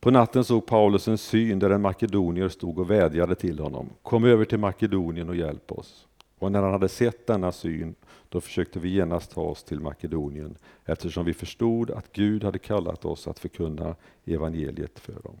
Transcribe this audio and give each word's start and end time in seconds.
På 0.00 0.10
natten 0.10 0.44
såg 0.44 0.66
Paulus 0.66 1.08
en 1.08 1.18
syn 1.18 1.58
där 1.58 1.70
en 1.70 1.82
makedonier 1.82 2.48
stod 2.48 2.78
och 2.78 2.90
vädjade 2.90 3.34
till 3.34 3.58
honom. 3.58 3.90
Kom 4.02 4.24
över 4.24 4.44
till 4.44 4.58
Makedonien 4.58 5.28
och 5.28 5.36
hjälp 5.36 5.72
oss. 5.72 6.06
Och 6.38 6.52
när 6.52 6.62
han 6.62 6.72
hade 6.72 6.88
sett 6.88 7.26
denna 7.26 7.52
syn, 7.52 7.94
då 8.28 8.40
försökte 8.40 8.78
vi 8.78 8.88
genast 8.88 9.30
ta 9.30 9.40
oss 9.40 9.64
till 9.64 9.80
Makedonien, 9.80 10.54
eftersom 10.84 11.24
vi 11.24 11.34
förstod 11.34 11.90
att 11.90 12.12
Gud 12.12 12.44
hade 12.44 12.58
kallat 12.58 13.04
oss 13.04 13.28
att 13.28 13.38
förkunna 13.38 13.94
evangeliet 14.24 14.98
för 14.98 15.12
dem. 15.12 15.36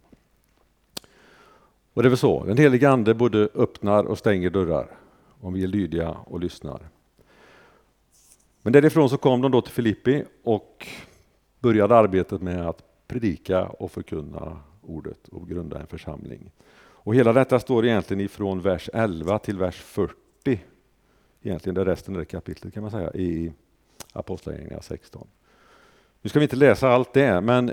Och 1.94 2.02
det 2.02 2.06
är 2.06 2.10
väl 2.10 2.18
så, 2.18 2.44
den 2.44 2.56
helige 2.56 2.90
Ande 2.90 3.14
både 3.14 3.48
öppnar 3.54 4.04
och 4.04 4.18
stänger 4.18 4.50
dörrar, 4.50 4.90
om 5.40 5.52
vi 5.52 5.62
är 5.62 5.68
lydiga 5.68 6.10
och 6.10 6.40
lyssnar. 6.40 6.88
Men 8.62 8.72
därifrån 8.72 9.10
så 9.10 9.16
kom 9.16 9.40
de 9.40 9.52
då 9.52 9.60
till 9.60 9.72
Filippi 9.72 10.24
och 10.42 10.86
började 11.60 11.96
arbetet 11.96 12.42
med 12.42 12.68
att 12.68 12.87
predika 13.08 13.66
och 13.66 13.90
förkunna 13.90 14.60
ordet 14.82 15.28
och 15.28 15.48
grunda 15.48 15.80
en 15.80 15.86
församling. 15.86 16.50
Och 17.08 17.14
hela 17.14 17.32
detta 17.32 17.60
står 17.60 17.86
egentligen 17.86 18.20
ifrån 18.20 18.60
vers 18.60 18.90
11 18.92 19.38
till 19.38 19.58
vers 19.58 19.76
40. 19.76 20.14
Egentligen 21.42 21.74
det 21.74 21.84
resten 21.84 22.14
av 22.14 22.18
det 22.18 22.24
kapitlet 22.24 22.74
kan 22.74 22.82
man 22.82 22.90
säga 22.90 23.12
i 23.12 23.52
Apostlagärningarna 24.12 24.82
16. 24.82 25.28
Nu 26.22 26.30
ska 26.30 26.38
vi 26.38 26.44
inte 26.44 26.56
läsa 26.56 26.88
allt 26.88 27.12
det, 27.12 27.40
men 27.40 27.72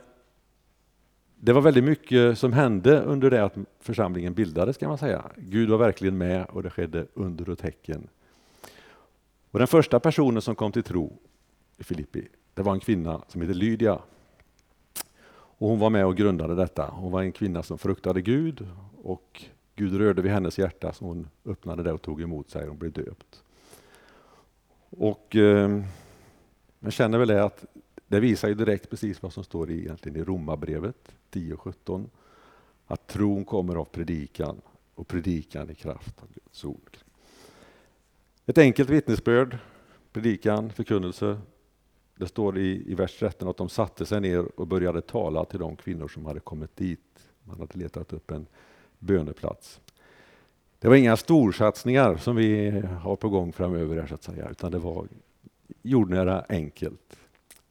det 1.35 1.53
var 1.53 1.61
väldigt 1.61 1.83
mycket 1.83 2.37
som 2.37 2.53
hände 2.53 3.01
under 3.01 3.29
det 3.29 3.43
att 3.43 3.55
församlingen 3.79 4.33
bildades 4.33 4.77
kan 4.77 4.89
man 4.89 4.97
säga. 4.97 5.31
Gud 5.37 5.69
var 5.69 5.77
verkligen 5.77 6.17
med 6.17 6.45
och 6.45 6.63
det 6.63 6.69
skedde 6.69 7.05
under 7.13 7.49
och 7.49 7.59
tecken. 7.59 8.07
Och 9.51 9.59
den 9.59 9.67
första 9.67 9.99
personen 9.99 10.41
som 10.41 10.55
kom 10.55 10.71
till 10.71 10.83
tro 10.83 11.17
i 11.77 11.83
Filippi, 11.83 12.27
det 12.53 12.61
var 12.61 12.73
en 12.73 12.79
kvinna 12.79 13.21
som 13.27 13.41
heter 13.41 13.53
Lydia. 13.53 13.99
Och 15.57 15.69
hon 15.69 15.79
var 15.79 15.89
med 15.89 16.05
och 16.05 16.15
grundade 16.15 16.55
detta. 16.55 16.85
Hon 16.85 17.11
var 17.11 17.21
en 17.21 17.31
kvinna 17.31 17.63
som 17.63 17.77
fruktade 17.77 18.21
Gud 18.21 18.67
och 19.03 19.43
Gud 19.75 19.97
rörde 19.97 20.21
vid 20.21 20.31
hennes 20.31 20.59
hjärta 20.59 20.93
så 20.93 21.05
hon 21.05 21.27
öppnade 21.45 21.83
det 21.83 21.91
och 21.91 22.01
tog 22.01 22.21
emot 22.21 22.49
sig 22.49 22.69
och 22.69 22.75
blev 22.75 22.91
döpt. 22.91 23.43
Och 24.89 25.35
eh, 25.35 25.81
man 26.79 26.91
känner 26.91 27.17
väl 27.17 27.27
det 27.27 27.43
att 27.43 27.65
det 28.07 28.19
visar 28.19 28.47
ju 28.47 28.53
direkt 28.53 28.89
precis 28.89 29.21
vad 29.21 29.33
som 29.33 29.43
står 29.43 29.71
i, 29.71 29.79
egentligen 29.79 30.17
i 30.17 30.23
Romarbrevet 30.23 31.11
10.17. 31.31 32.05
Att 32.87 33.07
tron 33.07 33.45
kommer 33.45 33.75
av 33.75 33.85
predikan 33.85 34.61
och 34.95 35.07
predikan 35.07 35.69
i 35.69 35.75
kraft 35.75 36.21
av 36.21 36.27
Guds 36.33 36.65
ord. 36.65 36.97
Ett 38.45 38.57
enkelt 38.57 38.89
vittnesbörd, 38.89 39.57
predikan, 40.13 40.69
förkunnelse. 40.69 41.37
Det 42.17 42.27
står 42.27 42.57
i, 42.57 42.91
i 42.91 42.95
vers 42.95 43.19
13 43.19 43.47
att 43.47 43.57
de 43.57 43.69
satte 43.69 44.05
sig 44.05 44.21
ner 44.21 44.59
och 44.59 44.67
började 44.67 45.01
tala 45.01 45.45
till 45.45 45.59
de 45.59 45.75
kvinnor 45.75 46.07
som 46.07 46.25
hade 46.25 46.39
kommit 46.39 46.75
dit. 46.75 47.29
Man 47.43 47.59
hade 47.59 47.79
letat 47.79 48.13
upp 48.13 48.31
en 48.31 48.47
böneplats. 48.99 49.79
Det 50.79 50.87
var 50.87 50.95
inga 50.95 51.17
storsatsningar 51.17 52.17
som 52.17 52.35
vi 52.35 52.69
har 53.01 53.15
på 53.15 53.29
gång 53.29 53.53
framöver, 53.53 53.97
här, 53.97 54.07
så 54.07 54.15
att 54.15 54.23
säga, 54.23 54.49
utan 54.49 54.71
det 54.71 54.77
var 54.77 55.07
jordnära 55.81 56.45
enkelt. 56.49 57.17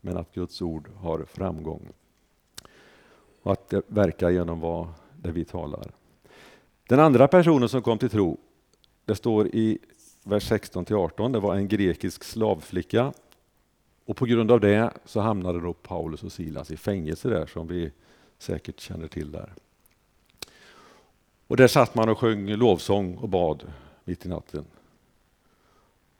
Men 0.01 0.17
att 0.17 0.35
Guds 0.35 0.63
ord 0.63 0.89
har 0.97 1.25
framgång. 1.25 1.89
Och 3.43 3.53
att 3.53 3.69
det 3.69 3.83
verkar 3.87 4.31
genom 4.31 4.61
vad 4.61 4.89
det 5.17 5.33
vi 5.33 5.45
talar. 5.45 5.91
Den 6.89 7.01
andra 7.01 7.29
personen 7.29 7.69
som 7.69 7.83
kom 7.83 7.99
till 7.99 8.11
tro, 8.11 8.39
det 9.05 9.15
står 9.15 9.47
i 9.47 9.79
vers 10.25 10.49
16 10.49 10.85
till 10.85 10.97
18, 10.97 11.33
det 11.33 11.41
var 11.41 11.57
en 11.57 11.69
grekisk 11.69 12.25
slavflicka. 12.25 13.13
Och 14.05 14.17
på 14.17 14.27
grund 14.27 14.51
av 14.51 14.61
det 14.61 14.91
så 15.05 15.21
hamnade 15.21 15.61
då 15.61 15.73
Paulus 15.73 16.23
och 16.23 16.33
Silas 16.33 16.71
i 16.71 16.77
fängelse 16.77 17.29
där, 17.29 17.47
som 17.47 17.67
vi 17.67 17.93
säkert 18.39 18.81
känner 18.81 19.09
till 19.09 19.33
där. 19.33 19.53
Och 21.47 21.57
där 21.57 21.69
satt 21.69 21.95
man 21.95 22.09
och 22.09 22.19
sjöng 22.19 22.51
lovsång 22.51 23.17
och 23.17 23.29
bad 23.29 23.73
mitt 24.05 24.27
i 24.27 24.29
natten. 24.29 24.65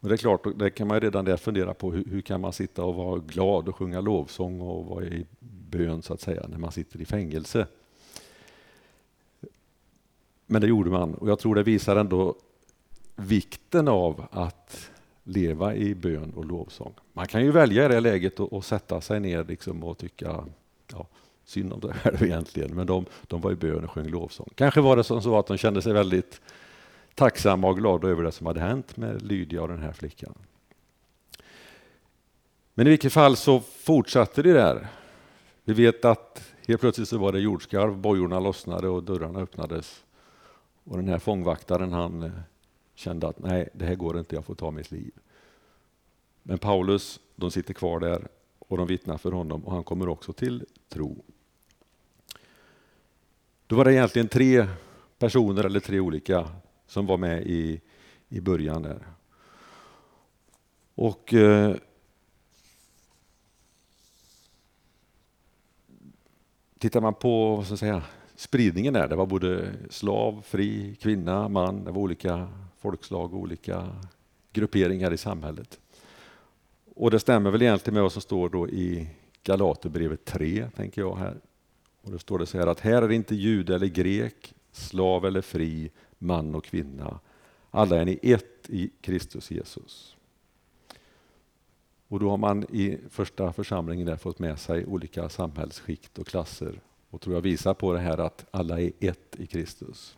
Och 0.01 0.09
det 0.09 0.15
är 0.15 0.17
klart, 0.17 0.47
det 0.59 0.71
kan 0.71 0.89
man 0.89 1.01
redan 1.01 1.25
där 1.25 1.37
fundera 1.37 1.75
på, 1.75 1.93
hur, 1.93 2.05
hur, 2.05 2.21
kan 2.21 2.41
man 2.41 2.53
sitta 2.53 2.85
och 2.85 2.95
vara 2.95 3.19
glad 3.19 3.69
och 3.69 3.77
sjunga 3.77 4.01
lovsång 4.01 4.61
och 4.61 4.87
vara 4.87 5.05
i 5.05 5.27
bön 5.71 6.03
så 6.03 6.15
att 6.15 6.21
säga, 6.21 6.47
när 6.49 6.59
man 6.59 6.73
sitter 6.73 7.01
i 7.01 7.05
fängelse. 7.05 7.67
Men 10.47 10.61
det 10.61 10.67
gjorde 10.67 10.91
man 10.91 11.15
och 11.15 11.29
jag 11.29 11.39
tror 11.39 11.55
det 11.55 11.63
visar 11.63 11.97
ändå 11.97 12.35
vikten 13.17 13.89
av 13.89 14.27
att 14.31 14.91
leva 15.25 15.75
i 15.75 15.95
bön 15.95 16.33
och 16.37 16.45
lovsång. 16.45 16.95
Man 17.13 17.27
kan 17.27 17.45
ju 17.45 17.51
välja 17.51 17.85
i 17.85 17.89
det 17.89 18.01
läget 18.01 18.41
och, 18.41 18.65
sätta 18.65 19.01
sig 19.01 19.21
ner 19.21 19.45
liksom 19.45 19.85
och 19.85 19.99
tycka 19.99 20.45
ja, 20.93 21.07
synd 21.45 21.73
om 21.73 21.81
det 21.81 21.93
själv 21.93 22.23
egentligen, 22.23 22.75
men 22.75 22.87
de, 22.87 23.07
de 23.23 23.41
var 23.41 23.53
i 23.53 23.57
bön 23.57 23.85
och 23.85 23.91
sjöng 23.91 24.09
lovsång. 24.09 24.49
Kanske 24.55 24.81
var 24.81 24.97
det 24.97 25.05
som 25.05 25.23
så 25.23 25.39
att 25.39 25.47
de 25.47 25.57
kände 25.57 25.83
sig 25.83 25.93
väldigt 25.93 26.41
tacksamma 27.15 27.69
och 27.69 27.79
glada 27.79 28.09
över 28.09 28.23
det 28.23 28.33
som 28.33 28.47
hade 28.47 28.61
hänt 28.61 28.97
med 28.97 29.23
Lydia 29.23 29.63
och 29.63 29.69
den 29.69 29.83
här 29.83 29.93
flickan. 29.93 30.35
Men 32.75 32.87
i 32.87 32.91
vilket 32.91 33.13
fall 33.13 33.37
så 33.37 33.61
fortsatte 33.61 34.43
det 34.43 34.53
där. 34.53 34.87
Vi 35.65 35.73
vet 35.73 36.05
att 36.05 36.53
helt 36.69 36.81
plötsligt 36.81 37.09
så 37.09 37.19
var 37.19 37.33
det 37.33 37.41
jordskarv, 37.41 37.97
bojorna 37.97 38.41
lossnade 38.41 38.89
och 38.89 39.03
dörrarna 39.03 39.39
öppnades. 39.39 40.05
Och 40.85 40.97
den 40.97 41.09
här 41.09 41.19
fångvaktaren 41.19 41.93
han 41.93 42.23
eh, 42.23 42.31
kände 42.95 43.29
att 43.29 43.39
nej, 43.39 43.69
det 43.73 43.85
här 43.85 43.95
går 43.95 44.19
inte, 44.19 44.35
jag 44.35 44.45
får 44.45 44.55
ta 44.55 44.71
mitt 44.71 44.91
liv. 44.91 45.13
Men 46.43 46.59
Paulus, 46.59 47.21
de 47.37 47.51
sitter 47.51 47.75
kvar 47.75 48.01
där 48.01 48.29
och 48.59 48.77
de 48.77 48.87
vittnar 48.87 49.19
för 49.19 49.33
honom 49.33 49.65
och 49.65 49.73
han 49.73 49.85
kommer 49.85 50.09
också 50.09 50.33
till 50.33 50.65
tro. 50.89 51.25
Då 53.67 53.77
var 53.77 53.85
det 53.85 53.93
egentligen 53.95 54.29
tre 54.29 54.67
personer 55.19 55.65
eller 55.65 55.81
tre 55.81 56.01
olika 56.01 56.49
som 56.87 57.07
var 57.07 57.17
med 57.17 57.47
i, 57.47 57.81
i 58.29 58.41
början 58.41 58.83
där. 58.83 59.07
Och 60.95 61.35
eh, 61.35 61.77
Tittar 66.85 67.01
man 67.01 67.15
på 67.15 67.57
vad 67.57 67.65
ska 67.65 67.73
jag 67.73 67.79
säga, 67.79 68.03
spridningen 68.37 68.95
där, 68.95 69.09
det 69.09 69.17
var 69.17 69.27
både 69.27 69.73
slav, 69.91 70.43
fri, 70.47 70.97
kvinna, 71.01 71.49
man, 71.49 71.85
det 71.85 71.91
var 71.91 72.01
olika 72.01 72.49
folkslag 72.85 73.35
och 73.35 73.41
olika 73.41 73.97
grupperingar 74.53 75.13
i 75.13 75.17
samhället. 75.17 75.81
Och 76.95 77.11
det 77.11 77.21
stämmer 77.21 77.51
väl 77.51 77.63
egentligen 77.63 77.95
med 77.95 78.03
vad 78.03 78.13
som 78.13 78.23
står 78.23 78.49
då 78.49 78.69
i 78.69 79.09
Galaterbrevet 79.43 80.25
3, 80.25 80.71
tänker 80.77 81.01
jag 81.01 81.17
här. 81.17 81.41
Och 82.03 82.11
då 82.11 82.19
står 82.19 82.39
det 82.39 82.47
så 82.47 82.59
här 82.59 82.67
att 82.67 82.81
här 82.81 83.03
är 83.03 83.09
det 83.09 83.15
inte 83.15 83.35
jude 83.35 83.75
eller 83.75 83.87
grek, 83.87 84.55
slav 84.73 85.27
eller 85.27 85.41
fri, 85.41 85.91
man 86.19 86.55
och 86.55 86.65
kvinna. 86.65 87.21
Alla 87.71 88.01
är 88.01 88.05
ni 88.05 88.19
ett 88.23 88.71
i 88.71 88.91
Kristus 89.01 89.51
Jesus. 89.51 90.17
Och 92.09 92.21
då 92.21 92.31
har 92.31 92.39
man 92.39 92.65
i 92.65 92.99
första 93.11 93.53
församlingen 93.53 94.07
där 94.07 94.17
fått 94.17 94.39
med 94.39 94.59
sig 94.59 94.87
olika 94.87 95.29
samhällsskikt 95.29 96.19
och 96.19 96.27
klasser 96.27 96.81
och 97.11 97.21
tror 97.21 97.35
jag 97.35 97.43
visar 97.43 97.75
på 97.75 97.93
det 97.93 98.01
här 98.01 98.19
att 98.19 98.47
alla 98.51 98.81
är 98.81 98.93
ett 99.01 99.37
i 99.39 99.47
Kristus. 99.47 100.17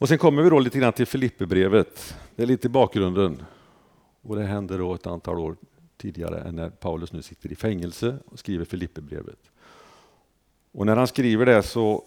Och 0.00 0.08
Sen 0.08 0.18
kommer 0.18 0.42
vi 0.42 0.50
då 0.50 0.58
lite 0.58 0.78
grann 0.78 0.92
till 0.92 1.06
Filipperbrevet. 1.06 2.16
Det 2.36 2.42
är 2.42 2.46
lite 2.46 2.66
i 2.66 2.70
bakgrunden. 2.70 3.42
Och 4.22 4.36
Det 4.36 4.44
händer 4.44 4.78
då 4.78 4.94
ett 4.94 5.06
antal 5.06 5.38
år 5.38 5.56
tidigare 5.96 6.40
än 6.40 6.56
när 6.56 6.70
Paulus 6.70 7.12
nu 7.12 7.22
sitter 7.22 7.52
i 7.52 7.54
fängelse 7.54 8.16
och 8.24 8.38
skriver 8.38 8.64
Filipperbrevet. 8.64 9.38
Och 10.72 10.86
när 10.86 10.96
han 10.96 11.06
skriver 11.06 11.46
det 11.46 11.62
så 11.62 12.04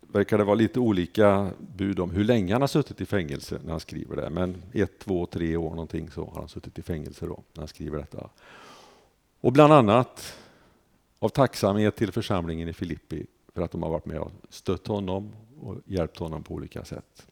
verkar 0.00 0.38
det 0.38 0.44
vara 0.44 0.54
lite 0.54 0.80
olika 0.80 1.50
bud 1.76 2.00
om 2.00 2.10
hur 2.10 2.24
länge 2.24 2.52
han 2.52 2.60
har 2.60 2.68
suttit 2.68 3.00
i 3.00 3.06
fängelse 3.06 3.60
när 3.64 3.70
han 3.70 3.80
skriver 3.80 4.16
det. 4.16 4.30
Men 4.30 4.62
ett, 4.72 4.98
två, 4.98 5.26
tre 5.26 5.56
år 5.56 5.70
någonting 5.70 6.10
så 6.10 6.24
har 6.24 6.40
han 6.40 6.48
suttit 6.48 6.78
i 6.78 6.82
fängelse 6.82 7.26
då 7.26 7.42
när 7.52 7.60
han 7.60 7.68
skriver 7.68 7.98
detta. 7.98 8.30
Och 9.40 9.52
bland 9.52 9.72
annat 9.72 10.34
av 11.18 11.28
tacksamhet 11.28 11.96
till 11.96 12.12
församlingen 12.12 12.68
i 12.68 12.72
Filippi 12.72 13.26
för 13.54 13.62
att 13.62 13.70
de 13.70 13.82
har 13.82 13.90
varit 13.90 14.06
med 14.06 14.18
och 14.18 14.32
stött 14.48 14.86
honom 14.86 15.32
och 15.60 15.76
hjälpt 15.84 16.18
honom 16.18 16.42
på 16.42 16.54
olika 16.54 16.84
sätt. 16.84 17.26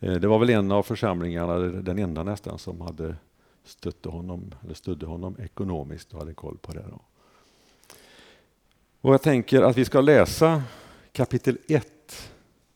Eh, 0.00 0.12
det 0.12 0.28
var 0.28 0.38
väl 0.38 0.50
en 0.50 0.72
av 0.72 0.82
församlingarna, 0.82 1.58
den 1.58 1.98
enda 1.98 2.22
nästan, 2.22 2.58
som 2.58 2.80
hade 2.80 3.16
stötte 3.64 4.08
honom, 4.08 4.54
eller 4.64 4.74
stödde 4.74 5.06
honom 5.06 5.36
ekonomiskt 5.40 6.12
och 6.12 6.18
hade 6.18 6.34
koll 6.34 6.58
på 6.58 6.72
det. 6.72 6.84
Då. 6.90 7.00
Och 9.00 9.12
jag 9.12 9.22
tänker 9.22 9.62
att 9.62 9.76
vi 9.76 9.84
ska 9.84 10.00
läsa 10.00 10.62
kapitel 11.12 11.58
1 11.68 12.32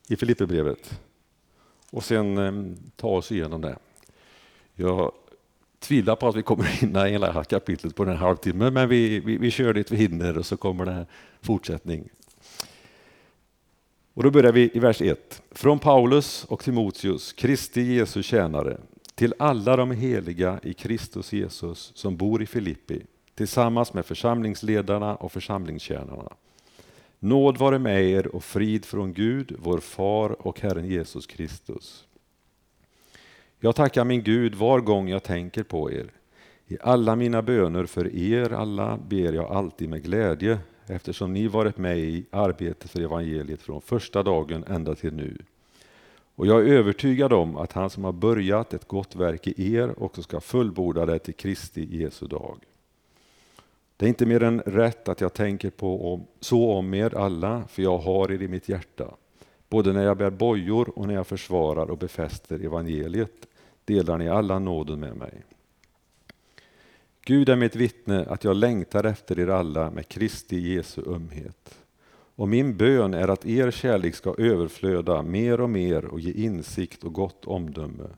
i 0.07 0.15
Filipperbrevet 0.15 0.99
och 1.91 2.03
sen 2.03 2.37
eh, 2.37 2.77
ta 2.95 3.07
oss 3.07 3.31
igenom 3.31 3.61
det. 3.61 3.77
Jag 4.75 5.11
tvivlar 5.79 6.15
på 6.15 6.27
att 6.27 6.35
vi 6.35 6.43
kommer 6.43 6.63
hinna 6.81 7.05
hela 7.05 7.43
kapitlet 7.43 7.95
på 7.95 8.05
den 8.05 8.17
här 8.17 8.25
halvtimmen, 8.25 8.73
men 8.73 8.89
vi, 8.89 9.19
vi, 9.19 9.37
vi 9.37 9.51
kör 9.51 9.73
dit 9.73 9.91
vi 9.91 9.97
hinner 9.97 10.37
och 10.37 10.45
så 10.45 10.57
kommer 10.57 10.85
det 10.85 11.05
fortsättning. 11.41 12.09
Och 14.13 14.23
då 14.23 14.31
börjar 14.31 14.51
vi 14.51 14.71
i 14.73 14.79
vers 14.79 15.01
1. 15.01 15.41
Från 15.51 15.79
Paulus 15.79 16.45
och 16.45 16.63
Timoteus, 16.63 17.33
Kristi 17.33 17.81
Jesu 17.81 18.23
tjänare, 18.23 18.77
till 19.15 19.33
alla 19.39 19.75
de 19.75 19.91
heliga 19.91 20.59
i 20.63 20.73
Kristus 20.73 21.33
Jesus 21.33 21.91
som 21.95 22.17
bor 22.17 22.41
i 22.41 22.45
Filippi, 22.45 23.01
tillsammans 23.35 23.93
med 23.93 24.05
församlingsledarna 24.05 25.15
och 25.15 25.31
församlingstjänarna. 25.31 26.33
Nåd 27.19 27.57
vare 27.57 27.79
med 27.79 28.03
er 28.03 28.27
och 28.27 28.43
frid 28.43 28.85
från 28.85 29.13
Gud, 29.13 29.55
vår 29.59 29.79
far 29.79 30.47
och 30.47 30.59
Herren 30.61 30.85
Jesus 30.85 31.27
Kristus. 31.27 32.05
Jag 33.59 33.75
tackar 33.75 34.05
min 34.05 34.23
Gud 34.23 34.55
var 34.55 34.79
gång 34.79 35.09
jag 35.09 35.23
tänker 35.23 35.63
på 35.63 35.91
er. 35.91 36.11
I 36.67 36.77
alla 36.81 37.15
mina 37.15 37.41
böner 37.41 37.85
för 37.85 38.15
er 38.15 38.53
alla 38.53 38.97
ber 38.97 39.33
jag 39.33 39.51
alltid 39.51 39.89
med 39.89 40.03
glädje 40.03 40.59
eftersom 40.89 41.33
ni 41.33 41.47
varit 41.47 41.77
med 41.77 41.99
i 41.99 42.25
arbetet 42.31 42.89
för 42.89 43.01
evangeliet 43.01 43.61
från 43.61 43.81
första 43.81 44.23
dagen 44.23 44.63
ända 44.67 44.95
till 44.95 45.13
nu. 45.13 45.37
Och 46.35 46.47
jag 46.47 46.61
är 46.61 46.73
övertygad 46.73 47.33
om 47.33 47.57
att 47.57 47.73
han 47.73 47.89
som 47.89 48.03
har 48.03 48.11
börjat 48.11 48.73
ett 48.73 48.87
gott 48.87 49.15
verk 49.15 49.47
i 49.47 49.75
er 49.75 50.03
också 50.03 50.21
ska 50.21 50.39
fullborda 50.39 51.05
det 51.05 51.19
till 51.19 51.33
Kristi 51.33 51.97
Jesu 51.97 52.27
dag. 52.27 52.57
Det 53.97 54.05
är 54.05 54.09
inte 54.09 54.25
mer 54.25 54.43
än 54.43 54.61
rätt 54.61 55.09
att 55.09 55.21
jag 55.21 55.33
tänker 55.33 55.69
på 55.69 56.13
om, 56.13 56.25
så 56.39 56.71
om 56.71 56.93
er 56.93 57.17
alla, 57.17 57.63
för 57.67 57.81
jag 57.81 57.97
har 57.97 58.31
er 58.31 58.41
i 58.41 58.47
mitt 58.47 58.69
hjärta. 58.69 59.13
Både 59.69 59.93
när 59.93 60.03
jag 60.03 60.17
bär 60.17 60.29
bojor 60.29 60.99
och 60.99 61.07
när 61.07 61.13
jag 61.13 61.27
försvarar 61.27 61.91
och 61.91 61.97
befäster 61.97 62.65
evangeliet 62.65 63.47
delar 63.85 64.17
ni 64.17 64.29
alla 64.29 64.59
nåden 64.59 64.99
med 64.99 65.15
mig. 65.15 65.33
Gud 67.29 67.49
är 67.49 67.55
mitt 67.55 67.75
vittne 67.75 68.25
att 68.25 68.43
jag 68.43 68.55
längtar 68.55 69.03
efter 69.03 69.39
er 69.39 69.47
alla 69.47 69.91
med 69.91 70.07
Kristi 70.07 70.59
Jesu 70.59 71.01
ömhet. 71.07 71.77
Och 72.35 72.47
min 72.47 72.77
bön 72.77 73.13
är 73.13 73.27
att 73.27 73.45
er 73.45 73.71
kärlek 73.71 74.15
ska 74.15 74.35
överflöda 74.37 75.21
mer 75.21 75.61
och 75.61 75.69
mer 75.69 76.05
och 76.05 76.19
ge 76.19 76.31
insikt 76.31 77.03
och 77.03 77.13
gott 77.13 77.45
omdöme, 77.45 78.09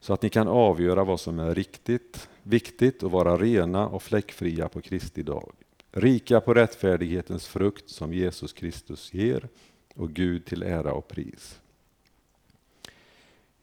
så 0.00 0.12
att 0.12 0.22
ni 0.22 0.28
kan 0.28 0.48
avgöra 0.48 1.04
vad 1.04 1.20
som 1.20 1.38
är 1.38 1.54
riktigt, 1.54 2.28
viktigt 2.42 3.02
och 3.02 3.10
vara 3.10 3.36
rena 3.36 3.88
och 3.88 4.02
fläckfria 4.02 4.68
på 4.68 4.80
Kristi 4.80 5.22
dag. 5.22 5.52
Rika 5.92 6.40
på 6.40 6.54
rättfärdighetens 6.54 7.46
frukt 7.46 7.90
som 7.90 8.12
Jesus 8.14 8.52
Kristus 8.52 9.14
ger 9.14 9.48
och 9.94 10.10
Gud 10.10 10.44
till 10.44 10.62
ära 10.62 10.92
och 10.92 11.08
pris. 11.08 11.60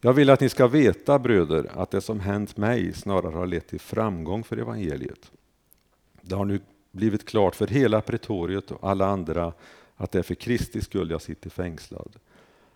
Jag 0.00 0.12
vill 0.12 0.30
att 0.30 0.40
ni 0.40 0.48
ska 0.48 0.66
veta 0.66 1.18
bröder 1.18 1.70
att 1.74 1.90
det 1.90 2.00
som 2.00 2.20
hänt 2.20 2.56
mig 2.56 2.92
snarare 2.92 3.34
har 3.34 3.46
lett 3.46 3.66
till 3.66 3.80
framgång 3.80 4.44
för 4.44 4.56
evangeliet. 4.56 5.30
Det 6.22 6.34
har 6.34 6.44
nu 6.44 6.60
blivit 6.92 7.28
klart 7.28 7.54
för 7.54 7.66
hela 7.66 8.00
pretoriet 8.00 8.70
och 8.70 8.90
alla 8.90 9.06
andra 9.06 9.52
att 9.96 10.12
det 10.12 10.18
är 10.18 10.22
för 10.22 10.34
Kristi 10.34 10.80
skull 10.80 11.10
jag 11.10 11.22
sitter 11.22 11.50
fängslad. 11.50 12.16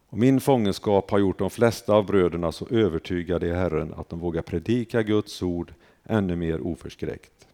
Och 0.09 0.19
min 0.19 0.41
fångenskap 0.41 1.11
har 1.11 1.19
gjort 1.19 1.39
de 1.39 1.51
flesta 1.51 1.95
av 1.95 2.07
bröderna 2.07 2.53
så 2.53 2.67
övertygade 2.71 3.47
i 3.47 3.53
Herren 3.53 3.95
att 3.97 4.09
de 4.09 4.19
vågar 4.19 4.43
predika 4.43 5.03
Guds 5.03 5.43
ord 5.43 5.75
ännu 6.05 6.37
mer 6.37 6.61
oförskräckt. 6.61 7.47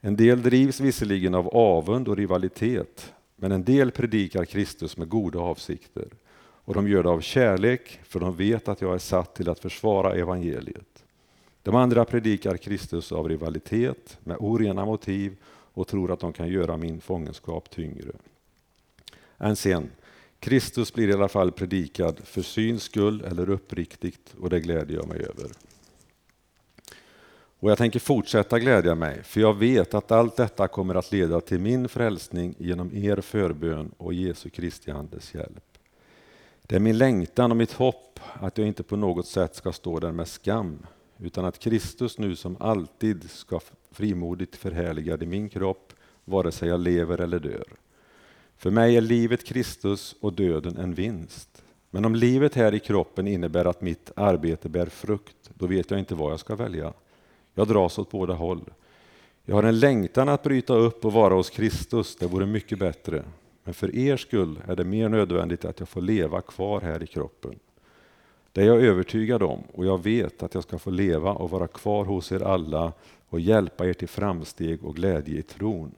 En 0.00 0.16
del 0.16 0.42
drivs 0.42 0.80
visserligen 0.80 1.34
av 1.34 1.48
avund 1.48 2.08
och 2.08 2.16
rivalitet, 2.16 3.12
men 3.36 3.52
en 3.52 3.64
del 3.64 3.90
predikar 3.90 4.44
Kristus 4.44 4.96
med 4.96 5.08
goda 5.08 5.38
avsikter. 5.38 6.08
Och 6.64 6.74
de 6.74 6.88
gör 6.88 7.02
det 7.02 7.10
av 7.10 7.20
kärlek, 7.20 8.00
för 8.02 8.20
de 8.20 8.36
vet 8.36 8.68
att 8.68 8.80
jag 8.80 8.94
är 8.94 8.98
satt 8.98 9.34
till 9.34 9.48
att 9.48 9.60
försvara 9.60 10.14
evangeliet. 10.14 11.04
De 11.62 11.74
andra 11.74 12.04
predikar 12.04 12.56
Kristus 12.56 13.12
av 13.12 13.28
rivalitet, 13.28 14.18
med 14.24 14.36
orena 14.40 14.84
motiv 14.84 15.36
och 15.72 15.88
tror 15.88 16.12
att 16.12 16.20
de 16.20 16.32
kan 16.32 16.48
göra 16.48 16.76
min 16.76 17.00
fångenskap 17.00 17.70
tyngre. 17.70 18.12
Än 19.38 19.56
sen, 19.56 19.90
Kristus 20.40 20.92
blir 20.92 21.08
i 21.08 21.12
alla 21.12 21.28
fall 21.28 21.52
predikad 21.52 22.20
för 22.24 22.42
syns 22.42 22.82
skull 22.82 23.24
eller 23.24 23.50
uppriktigt 23.50 24.34
och 24.40 24.50
det 24.50 24.60
gläder 24.60 24.94
jag 24.94 25.08
mig 25.08 25.20
över. 25.20 25.50
Och 27.60 27.70
jag 27.70 27.78
tänker 27.78 28.00
fortsätta 28.00 28.58
glädja 28.58 28.94
mig, 28.94 29.22
för 29.22 29.40
jag 29.40 29.54
vet 29.54 29.94
att 29.94 30.10
allt 30.10 30.36
detta 30.36 30.68
kommer 30.68 30.94
att 30.94 31.12
leda 31.12 31.40
till 31.40 31.60
min 31.60 31.88
frälsning 31.88 32.54
genom 32.58 32.96
er 32.96 33.20
förbön 33.20 33.90
och 33.96 34.14
Jesu 34.14 34.50
Kristi 34.50 34.90
Andes 34.90 35.34
hjälp. 35.34 35.69
Det 36.70 36.76
är 36.76 36.80
min 36.80 36.98
längtan 36.98 37.50
och 37.50 37.56
mitt 37.56 37.72
hopp 37.72 38.20
att 38.32 38.58
jag 38.58 38.66
inte 38.66 38.82
på 38.82 38.96
något 38.96 39.26
sätt 39.26 39.54
ska 39.54 39.72
stå 39.72 39.98
där 39.98 40.12
med 40.12 40.28
skam, 40.28 40.86
utan 41.18 41.44
att 41.44 41.58
Kristus 41.58 42.18
nu 42.18 42.36
som 42.36 42.56
alltid 42.60 43.30
ska 43.30 43.60
frimodigt 43.92 44.56
förhärligad 44.56 45.22
i 45.22 45.26
min 45.26 45.48
kropp, 45.48 45.92
vare 46.24 46.52
sig 46.52 46.68
jag 46.68 46.80
lever 46.80 47.20
eller 47.20 47.38
dör. 47.38 47.66
För 48.56 48.70
mig 48.70 48.96
är 48.96 49.00
livet 49.00 49.44
Kristus 49.44 50.16
och 50.20 50.32
döden 50.32 50.76
en 50.76 50.94
vinst. 50.94 51.62
Men 51.90 52.04
om 52.04 52.14
livet 52.14 52.54
här 52.54 52.74
i 52.74 52.80
kroppen 52.80 53.26
innebär 53.26 53.64
att 53.64 53.80
mitt 53.80 54.12
arbete 54.16 54.68
bär 54.68 54.86
frukt, 54.86 55.50
då 55.54 55.66
vet 55.66 55.90
jag 55.90 55.98
inte 55.98 56.14
vad 56.14 56.32
jag 56.32 56.40
ska 56.40 56.56
välja. 56.56 56.92
Jag 57.54 57.68
dras 57.68 57.98
åt 57.98 58.10
båda 58.10 58.34
håll. 58.34 58.70
Jag 59.44 59.54
har 59.54 59.62
en 59.62 59.80
längtan 59.80 60.28
att 60.28 60.42
bryta 60.42 60.74
upp 60.74 61.04
och 61.04 61.12
vara 61.12 61.34
hos 61.34 61.50
Kristus, 61.50 62.16
det 62.16 62.26
vore 62.26 62.46
mycket 62.46 62.78
bättre. 62.78 63.24
Men 63.64 63.74
för 63.74 63.96
er 63.96 64.16
skull 64.16 64.60
är 64.66 64.76
det 64.76 64.84
mer 64.84 65.08
nödvändigt 65.08 65.64
att 65.64 65.80
jag 65.80 65.88
får 65.88 66.00
leva 66.00 66.40
kvar 66.40 66.80
här 66.80 67.02
i 67.02 67.06
kroppen. 67.06 67.58
Det 68.52 68.62
är 68.62 68.66
jag 68.66 68.82
övertygad 68.82 69.42
om 69.42 69.62
och 69.72 69.86
jag 69.86 70.02
vet 70.02 70.42
att 70.42 70.54
jag 70.54 70.62
ska 70.62 70.78
få 70.78 70.90
leva 70.90 71.32
och 71.32 71.50
vara 71.50 71.66
kvar 71.66 72.04
hos 72.04 72.32
er 72.32 72.42
alla 72.42 72.92
och 73.28 73.40
hjälpa 73.40 73.86
er 73.86 73.92
till 73.92 74.08
framsteg 74.08 74.84
och 74.84 74.96
glädje 74.96 75.38
i 75.38 75.42
tron. 75.42 75.94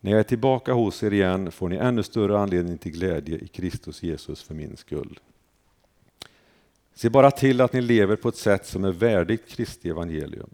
När 0.00 0.10
jag 0.10 0.20
är 0.20 0.24
tillbaka 0.24 0.72
hos 0.72 1.02
er 1.02 1.12
igen 1.12 1.52
får 1.52 1.68
ni 1.68 1.76
ännu 1.76 2.02
större 2.02 2.38
anledning 2.38 2.78
till 2.78 2.92
glädje 2.92 3.38
i 3.38 3.48
Kristus 3.48 4.02
Jesus 4.02 4.42
för 4.42 4.54
min 4.54 4.76
skull. 4.76 5.20
Se 6.94 7.10
bara 7.10 7.30
till 7.30 7.60
att 7.60 7.72
ni 7.72 7.80
lever 7.80 8.16
på 8.16 8.28
ett 8.28 8.36
sätt 8.36 8.66
som 8.66 8.84
är 8.84 8.92
värdigt 8.92 9.48
Kristi 9.48 9.90
evangelium, 9.90 10.50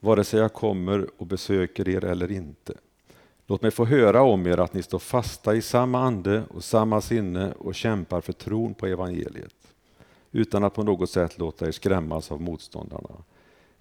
vare 0.00 0.24
sig 0.24 0.40
jag 0.40 0.52
kommer 0.52 1.06
och 1.16 1.26
besöker 1.26 1.88
er 1.88 2.04
eller 2.04 2.30
inte. 2.32 2.74
Låt 3.46 3.62
mig 3.62 3.70
få 3.70 3.84
höra 3.84 4.22
om 4.22 4.46
er 4.46 4.60
att 4.60 4.74
ni 4.74 4.82
står 4.82 4.98
fasta 4.98 5.54
i 5.54 5.62
samma 5.62 5.98
ande 5.98 6.42
och 6.50 6.64
samma 6.64 7.00
sinne 7.00 7.52
och 7.52 7.74
kämpar 7.74 8.20
för 8.20 8.32
tron 8.32 8.74
på 8.74 8.86
evangeliet, 8.86 9.54
utan 10.32 10.64
att 10.64 10.74
på 10.74 10.82
något 10.82 11.10
sätt 11.10 11.38
låta 11.38 11.68
er 11.68 11.72
skrämmas 11.72 12.32
av 12.32 12.40
motståndarna. 12.40 13.10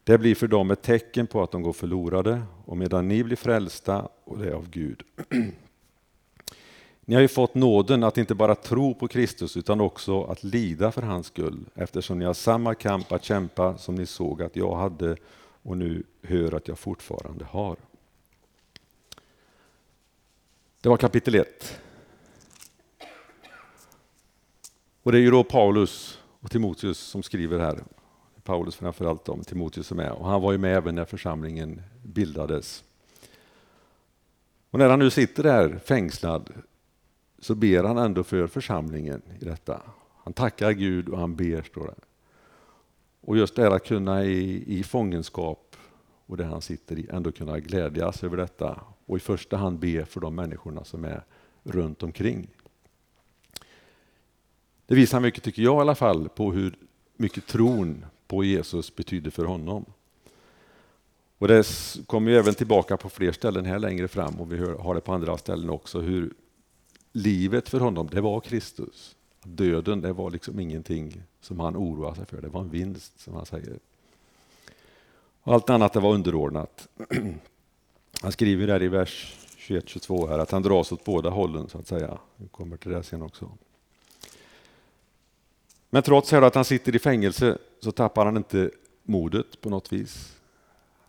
Det 0.04 0.18
blir 0.18 0.36
för 0.36 0.48
dem 0.48 0.72
ett 0.72 0.82
tecken 0.82 1.28
på 1.28 1.44
att 1.44 1.52
de 1.52 1.62
går 1.62 1.74
förlorade, 1.74 2.42
och 2.66 2.78
medan 2.78 3.08
ni 3.08 3.24
blir 3.24 3.36
frälsta, 3.36 4.08
och 4.24 4.38
det 4.38 4.48
är 4.48 4.54
av 4.54 4.70
Gud. 4.70 5.04
Ni 7.06 7.16
har 7.16 7.22
ju 7.22 7.28
fått 7.28 7.56
nåden 7.56 8.04
att 8.04 8.18
inte 8.18 8.36
bara 8.36 8.56
tro 8.56 8.94
på 8.94 9.08
Kristus 9.08 9.58
utan 9.58 9.82
också 9.82 10.24
att 10.24 10.44
lida 10.44 10.92
för 10.92 11.02
hans 11.02 11.28
skull 11.28 11.66
eftersom 11.76 12.20
ni 12.20 12.26
har 12.26 12.34
samma 12.34 12.76
kamp 12.76 13.12
att 13.12 13.24
kämpa 13.24 13.78
som 13.78 13.96
ni 13.96 14.06
såg 14.06 14.42
att 14.42 14.56
jag 14.56 14.76
hade 14.76 15.16
och 15.64 15.78
nu 15.78 16.04
hör 16.22 16.54
att 16.54 16.68
jag 16.68 16.80
fortfarande 16.80 17.46
har. 17.46 17.76
Det 20.84 20.90
var 20.90 20.98
kapitel 20.98 21.36
1. 21.36 21.80
Och 25.04 25.12
det 25.12 25.18
är 25.18 25.22
ju 25.22 25.32
då 25.32 25.44
Paulus 25.44 26.20
och 26.40 26.52
Timoteus 26.52 26.98
som 26.98 27.24
skriver 27.24 27.60
här. 27.60 27.84
Paulus 28.44 28.76
framförallt 28.76 29.30
om 29.30 29.44
Timoteus 29.44 29.92
är 29.92 29.96
med 29.96 30.12
och 30.12 30.26
han 30.26 30.42
var 30.42 30.52
ju 30.52 30.58
med 30.58 30.78
även 30.78 30.96
när 30.96 31.06
församlingen 31.06 31.82
bildades. 32.04 32.84
Och 34.70 34.80
när 34.80 34.90
han 34.90 35.00
nu 35.00 35.10
sitter 35.10 35.44
där 35.44 35.80
fängslad 35.86 36.50
så 37.40 37.56
ber 37.56 37.84
han 37.84 37.98
ändå 37.98 38.24
för 38.24 38.48
församlingen 38.48 39.22
i 39.40 39.46
detta. 39.46 39.82
Han 40.24 40.34
tackar 40.34 40.72
Gud 40.72 41.10
och 41.10 41.20
han 41.20 41.36
ber, 41.36 41.62
står 41.62 41.86
det. 41.86 42.06
Och 43.22 43.38
just 43.38 43.56
det 43.56 43.62
här 43.62 43.72
att 43.72 43.86
kunna 43.86 44.24
i, 44.24 44.64
i 44.80 44.84
fångenskap 44.84 45.76
och 46.26 46.38
det 46.38 46.46
han 46.46 46.62
sitter 46.62 47.00
i 47.00 47.08
ändå 47.12 47.32
kunna 47.32 47.60
glädjas 47.60 48.24
över 48.24 48.38
detta 48.38 48.80
och 49.06 49.18
i 49.18 49.20
första 49.20 49.58
hand 49.58 49.80
be 49.80 50.06
för 50.06 50.20
de 50.22 50.36
människorna 50.36 50.84
som 50.84 51.06
är 51.06 51.24
runt 51.64 52.04
omkring. 52.04 52.48
Det 54.86 54.96
visar 54.96 55.20
mycket, 55.20 55.44
tycker 55.44 55.62
jag 55.62 55.78
i 55.78 55.82
alla 55.82 55.96
fall, 55.96 56.30
på 56.30 56.52
hur 56.52 56.76
mycket 57.18 57.48
tron 57.48 58.06
på 58.28 58.44
Jesus 58.44 58.96
betyder 58.96 59.32
för 59.32 59.46
honom. 59.46 59.86
Och 61.38 61.48
Det 61.48 61.68
kommer 62.08 62.32
ju 62.32 62.38
även 62.38 62.56
tillbaka 62.56 62.98
på 62.98 63.10
fler 63.10 63.32
ställen 63.32 63.66
här 63.66 63.80
längre 63.80 64.08
fram 64.08 64.42
och 64.42 64.52
vi 64.52 64.58
har 64.58 64.96
det 64.96 65.02
på 65.02 65.14
andra 65.14 65.38
ställen 65.38 65.70
också, 65.70 66.00
hur 66.00 66.34
livet 67.12 67.70
för 67.70 67.80
honom, 67.80 68.08
det 68.12 68.22
var 68.22 68.40
Kristus. 68.40 69.16
Döden, 69.44 70.02
det 70.02 70.14
var 70.14 70.32
liksom 70.32 70.60
ingenting 70.60 71.24
som 71.42 71.60
han 71.60 71.78
oroade 71.78 72.16
sig 72.16 72.26
för, 72.26 72.42
det 72.42 72.48
var 72.48 72.62
en 72.62 72.70
vinst 72.70 73.20
som 73.20 73.34
han 73.34 73.46
säger. 73.46 73.80
Och 75.44 75.54
allt 75.54 75.70
annat 75.70 75.94
det 75.94 76.00
var 76.00 76.14
underordnat. 76.14 76.88
Han 78.24 78.32
skriver 78.32 78.68
där 78.68 78.84
i 78.84 78.88
vers 78.88 79.36
21-22 79.58 80.30
här 80.30 80.40
att 80.40 80.52
han 80.52 80.62
dras 80.62 80.92
åt 80.92 81.04
båda 81.04 81.30
hållen 81.30 81.70
så 81.70 81.78
att 81.78 81.88
säga. 81.88 82.18
Vi 82.36 82.48
kommer 82.48 82.78
till 82.78 82.92
det 82.92 83.04
sen 83.04 83.22
också. 83.22 83.52
Men 85.90 86.04
trots 86.04 86.34
att 86.34 86.56
han 86.56 86.66
sitter 86.66 86.96
i 86.96 87.00
fängelse 87.00 87.58
så 87.80 87.92
tappar 87.92 88.26
han 88.26 88.38
inte 88.38 88.72
modet 89.04 89.62
på 89.62 89.70
något 89.70 89.94
vis. 89.94 90.36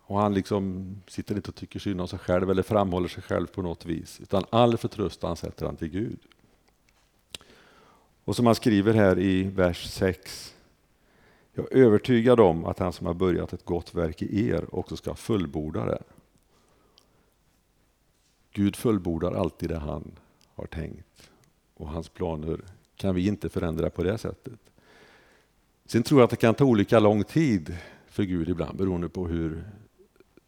Och 0.06 0.18
han 0.18 0.34
liksom 0.34 0.94
sitter 1.08 1.34
inte 1.34 1.48
och 1.48 1.54
tycker 1.54 1.78
synd 1.78 2.00
om 2.00 2.08
sig 2.08 2.18
själv 2.18 2.50
eller 2.50 2.62
framhåller 2.62 3.08
sig 3.08 3.22
själv 3.22 3.46
på 3.46 3.62
något 3.62 3.86
vis. 3.86 4.20
Utan 4.20 4.44
all 4.50 4.76
förtröstan 4.76 5.36
sätter 5.36 5.66
han 5.66 5.76
till 5.76 5.88
Gud. 5.88 6.18
Och 8.24 8.36
som 8.36 8.46
han 8.46 8.54
skriver 8.54 8.94
här 8.94 9.18
i 9.18 9.42
vers 9.42 9.90
6. 9.90 10.54
Jag 11.52 11.72
är 11.72 11.76
övertygad 11.76 12.40
om 12.40 12.64
att 12.64 12.78
han 12.78 12.92
som 12.92 13.06
har 13.06 13.14
börjat 13.14 13.52
ett 13.52 13.64
gott 13.64 13.94
verk 13.94 14.22
i 14.22 14.48
er 14.48 14.74
också 14.74 14.96
ska 14.96 15.14
fullborda 15.14 15.84
det. 15.84 16.02
Gud 18.56 18.76
fullbordar 18.76 19.32
alltid 19.32 19.68
det 19.68 19.78
han 19.78 20.12
har 20.54 20.66
tänkt 20.66 21.30
och 21.74 21.88
hans 21.88 22.08
planer 22.08 22.60
kan 22.96 23.14
vi 23.14 23.26
inte 23.26 23.48
förändra 23.48 23.90
på 23.90 24.02
det 24.02 24.18
sättet. 24.18 24.60
Sen 25.86 26.02
tror 26.02 26.20
jag 26.20 26.24
att 26.24 26.30
det 26.30 26.36
kan 26.36 26.54
ta 26.54 26.64
olika 26.64 27.00
lång 27.00 27.24
tid 27.24 27.76
för 28.06 28.22
Gud 28.22 28.48
ibland 28.48 28.78
beroende 28.78 29.08
på 29.08 29.28
hur 29.28 29.64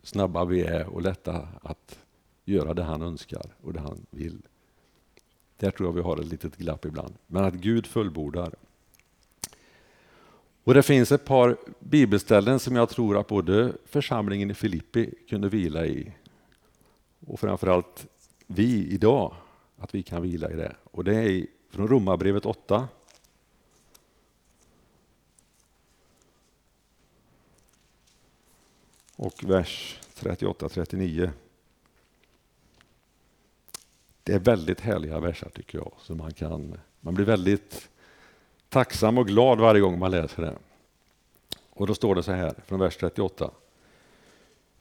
snabba 0.02 0.44
vi 0.44 0.62
är 0.62 0.86
och 0.86 1.02
lätta 1.02 1.48
att 1.62 1.98
göra 2.44 2.75
det 2.75 2.82
han 2.82 3.02
önskar 3.02 3.54
och 3.60 3.72
det 3.72 3.80
han 3.80 4.06
vill. 4.10 4.42
Där 5.56 5.70
tror 5.70 5.88
jag 5.88 5.92
vi 5.92 6.02
har 6.02 6.20
ett 6.20 6.26
litet 6.26 6.56
glapp 6.56 6.84
ibland. 6.84 7.14
Men 7.26 7.44
att 7.44 7.54
Gud 7.54 7.86
fullbordar. 7.86 8.54
Och 10.64 10.75
Det 10.75 10.82
finns 10.82 11.12
ett 11.12 11.25
par 11.25 11.56
bibelställen 11.80 12.58
som 12.58 12.76
jag 12.76 12.88
tror 12.88 13.20
att 13.20 13.26
både 13.26 13.72
församlingen 13.84 14.50
i 14.50 14.54
Filippi 14.54 15.14
kunde 15.28 15.48
vila 15.48 15.86
i 15.86 16.12
och 17.20 17.40
framförallt 17.40 18.06
vi 18.46 18.88
idag, 18.88 19.35
att 19.78 19.94
vi 19.94 20.02
kan 20.02 20.23
vila 20.23 20.50
i 20.50 20.54
det. 20.54 20.76
Och 20.85 21.04
Det 21.04 21.14
är 21.14 21.46
från 21.70 21.88
Romarbrevet 21.88 22.46
8. 22.46 22.88
Och 29.16 29.44
vers 29.44 30.00
38-39. 30.14 31.30
Det 34.23 34.32
är 34.32 34.38
väldigt 34.38 34.80
härliga 34.80 35.20
verser 35.20 35.50
tycker 35.54 35.78
jag. 35.78 35.92
Så 35.99 36.14
man, 36.14 36.32
kan, 36.32 36.80
man 37.00 37.14
blir 37.14 37.25
väldigt 37.25 37.88
tacksam 38.68 39.18
och 39.18 39.26
glad 39.26 39.61
varje 39.61 39.80
gång 39.80 39.99
man 39.99 40.11
läser 40.11 40.42
det. 40.42 40.56
Och 41.70 41.87
då 41.87 41.94
står 41.94 42.14
det 42.14 42.23
så 42.23 42.32
här 42.32 42.54
från 42.66 42.80
vers 42.80 42.96
38. 42.96 43.50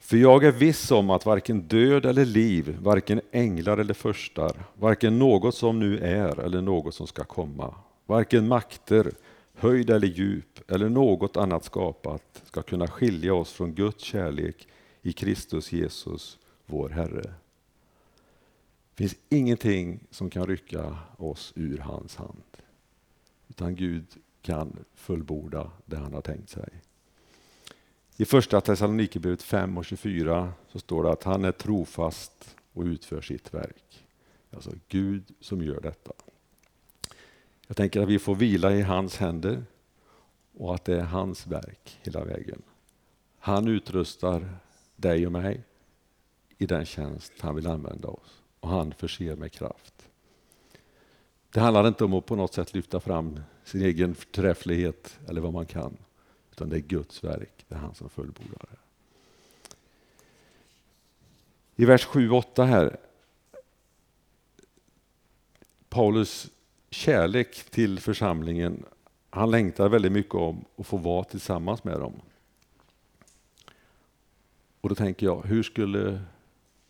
För 0.06 0.16
jag 0.16 0.44
är 0.44 0.52
viss 0.52 0.90
om 0.90 1.10
att 1.10 1.26
varken 1.26 1.60
död 1.60 2.06
eller 2.06 2.24
liv, 2.24 2.78
varken 2.80 3.20
änglar 3.32 3.78
eller 3.78 3.94
förstar, 3.94 4.64
varken 4.74 5.18
något 5.18 5.54
som 5.54 5.78
nu 5.78 5.98
är 5.98 6.40
eller 6.40 6.60
något 6.60 6.94
som 6.94 7.06
ska 7.06 7.24
komma, 7.24 7.74
varken 8.06 8.48
makter, 8.48 9.12
höjd 9.54 9.90
eller 9.90 10.08
djup 10.08 10.70
eller 10.70 10.88
något 10.88 11.36
annat 11.36 11.64
skapat 11.64 12.42
ska 12.44 12.62
kunna 12.62 12.88
skilja 12.88 13.34
oss 13.34 13.52
från 13.52 13.74
Guds 13.74 14.04
kärlek 14.04 14.68
i 15.02 15.12
Kristus 15.12 15.72
Jesus, 15.72 16.38
vår 16.66 16.88
Herre. 16.88 17.22
Det 18.94 18.96
finns 18.96 19.16
ingenting 19.28 20.00
som 20.10 20.30
kan 20.30 20.46
rycka 20.46 20.98
oss 21.16 21.52
ur 21.56 21.78
hans 21.78 22.16
hand. 22.16 22.42
Utan 23.48 23.76
Gud 23.76 24.06
kan 24.42 24.78
fullborda 24.94 25.70
det 25.86 25.96
han 25.96 26.14
har 26.14 26.22
tänkt 26.22 26.50
sig. 26.50 26.68
I 28.18 28.24
första 28.24 28.60
Thessalonikerbrevet 28.60 29.42
5 29.42 29.78
och 29.78 29.84
24 29.84 30.52
så 30.68 30.78
står 30.78 31.02
det 31.02 31.12
att 31.12 31.24
han 31.24 31.44
är 31.44 31.52
trofast 31.52 32.56
och 32.72 32.84
utför 32.84 33.20
sitt 33.20 33.54
verk. 33.54 34.04
Alltså 34.50 34.70
Gud 34.88 35.34
som 35.40 35.62
gör 35.62 35.80
detta. 35.80 36.12
Jag 37.66 37.76
tänker 37.76 38.02
att 38.02 38.08
vi 38.08 38.18
får 38.18 38.34
vila 38.34 38.72
i 38.72 38.82
hans 38.82 39.16
händer 39.16 39.64
och 40.58 40.74
att 40.74 40.84
det 40.84 40.96
är 40.96 41.04
hans 41.04 41.46
verk 41.46 41.98
hela 42.02 42.24
vägen. 42.24 42.62
Han 43.38 43.68
utrustar 43.68 44.48
dig 44.96 45.26
och 45.26 45.32
mig 45.32 45.64
i 46.58 46.66
den 46.66 46.84
tjänst 46.84 47.32
han 47.40 47.54
vill 47.54 47.66
använda 47.66 48.08
oss 48.08 48.42
och 48.60 48.68
han 48.68 48.94
förser 48.94 49.36
med 49.36 49.52
kraft. 49.52 50.08
Det 51.50 51.60
handlar 51.60 51.88
inte 51.88 52.04
om 52.04 52.14
att 52.14 52.26
på 52.26 52.36
något 52.36 52.54
sätt 52.54 52.74
lyfta 52.74 53.00
fram 53.00 53.40
sin 53.64 53.82
egen 53.82 54.14
förträfflighet 54.14 55.18
eller 55.28 55.40
vad 55.40 55.52
man 55.52 55.66
kan, 55.66 55.96
utan 56.56 56.68
det 56.68 56.76
är 56.76 56.80
Guds 56.80 57.24
verk, 57.24 57.64
det 57.68 57.74
är 57.74 57.78
han 57.78 57.94
som 57.94 58.08
fullbordar 58.08 58.68
det. 58.70 58.78
I 61.82 61.84
vers 61.84 62.06
7-8 62.06 62.64
här, 62.64 62.96
Paulus 65.88 66.50
kärlek 66.90 67.70
till 67.70 68.00
församlingen, 68.00 68.84
han 69.30 69.50
längtar 69.50 69.88
väldigt 69.88 70.12
mycket 70.12 70.34
om 70.34 70.64
att 70.76 70.86
få 70.86 70.96
vara 70.96 71.24
tillsammans 71.24 71.84
med 71.84 72.00
dem. 72.00 72.20
Och 74.80 74.88
då 74.88 74.94
tänker 74.94 75.26
jag, 75.26 75.42
hur 75.42 75.62
skulle 75.62 76.22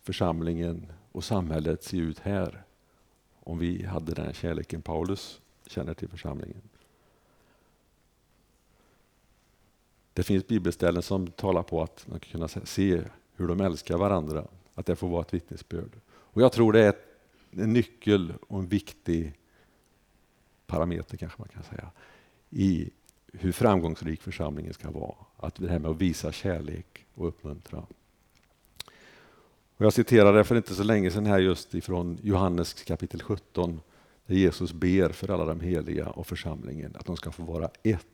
församlingen 0.03 0.91
och 1.11 1.23
samhället 1.23 1.83
se 1.83 1.97
ut 1.97 2.19
här 2.19 2.63
om 3.39 3.59
vi 3.59 3.85
hade 3.85 4.13
den 4.13 4.33
kärleken 4.33 4.81
Paulus 4.81 5.41
känner 5.65 5.93
till 5.93 6.09
församlingen? 6.09 6.61
Det 10.17 10.23
finns 10.23 10.47
bibelställen 10.47 11.01
som 11.01 11.27
talar 11.27 11.63
på 11.63 11.83
att 11.83 12.05
man 12.07 12.19
kan 12.19 12.31
kunna 12.31 12.65
se 12.65 13.01
hur 13.35 13.47
de 13.47 13.61
älskar 13.61 13.97
varandra, 13.97 14.47
att 14.75 14.85
det 14.85 14.95
får 14.95 15.09
vara 15.09 15.21
ett 15.21 15.33
vittnesbörd. 15.33 15.91
Och 16.09 16.41
jag 16.41 16.51
tror 16.51 16.73
det 16.73 16.79
är 16.79 16.95
en 17.51 17.73
nyckel 17.73 18.33
och 18.47 18.59
en 18.59 18.67
viktig 18.67 19.33
parameter 20.67 21.17
kanske 21.17 21.41
man 21.41 21.47
kan 21.47 21.63
säga 21.63 21.91
i 22.49 22.89
hur 23.33 23.51
framgångsrik 23.51 24.21
församlingen 24.21 24.73
ska 24.73 24.91
vara. 24.91 25.15
Att 25.37 25.55
det 25.55 25.69
här 25.69 25.79
med 25.79 25.91
att 25.91 26.01
visa 26.01 26.31
kärlek 26.31 27.05
och 27.13 27.27
uppmuntra. 27.27 27.85
Och 29.77 29.85
jag 29.85 29.93
citerade 29.93 30.43
för 30.43 30.55
inte 30.55 30.75
så 30.75 30.83
länge 30.83 31.11
sedan 31.11 31.25
här 31.25 31.39
just 31.39 31.75
ifrån 31.75 32.19
Johannes 32.21 32.73
kapitel 32.73 33.21
17 33.21 33.81
där 34.25 34.35
Jesus 34.35 34.73
ber 34.73 35.09
för 35.09 35.29
alla 35.31 35.45
de 35.45 35.59
heliga 35.59 36.09
och 36.09 36.27
församlingen 36.27 36.95
att 36.99 37.05
de 37.05 37.17
ska 37.17 37.31
få 37.31 37.43
vara 37.43 37.69
ett. 37.83 38.07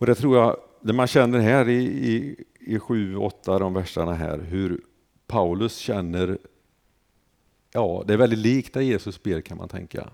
Och 0.00 0.06
det 0.06 0.14
tror 0.14 0.36
jag, 0.36 0.56
det 0.80 0.92
man 0.92 1.06
känner 1.06 1.38
här 1.38 1.68
i, 1.68 1.84
i, 1.84 2.44
i 2.60 2.78
sju, 2.78 3.16
åtta 3.16 3.58
de 3.58 3.74
verserna 3.74 4.14
här, 4.14 4.38
hur 4.38 4.80
Paulus 5.26 5.76
känner, 5.76 6.38
ja 7.72 8.04
det 8.06 8.12
är 8.12 8.16
väldigt 8.16 8.38
likt 8.38 8.74
det 8.74 8.84
Jesus 8.84 9.22
ber 9.22 9.40
kan 9.40 9.56
man 9.56 9.68
tänka. 9.68 10.10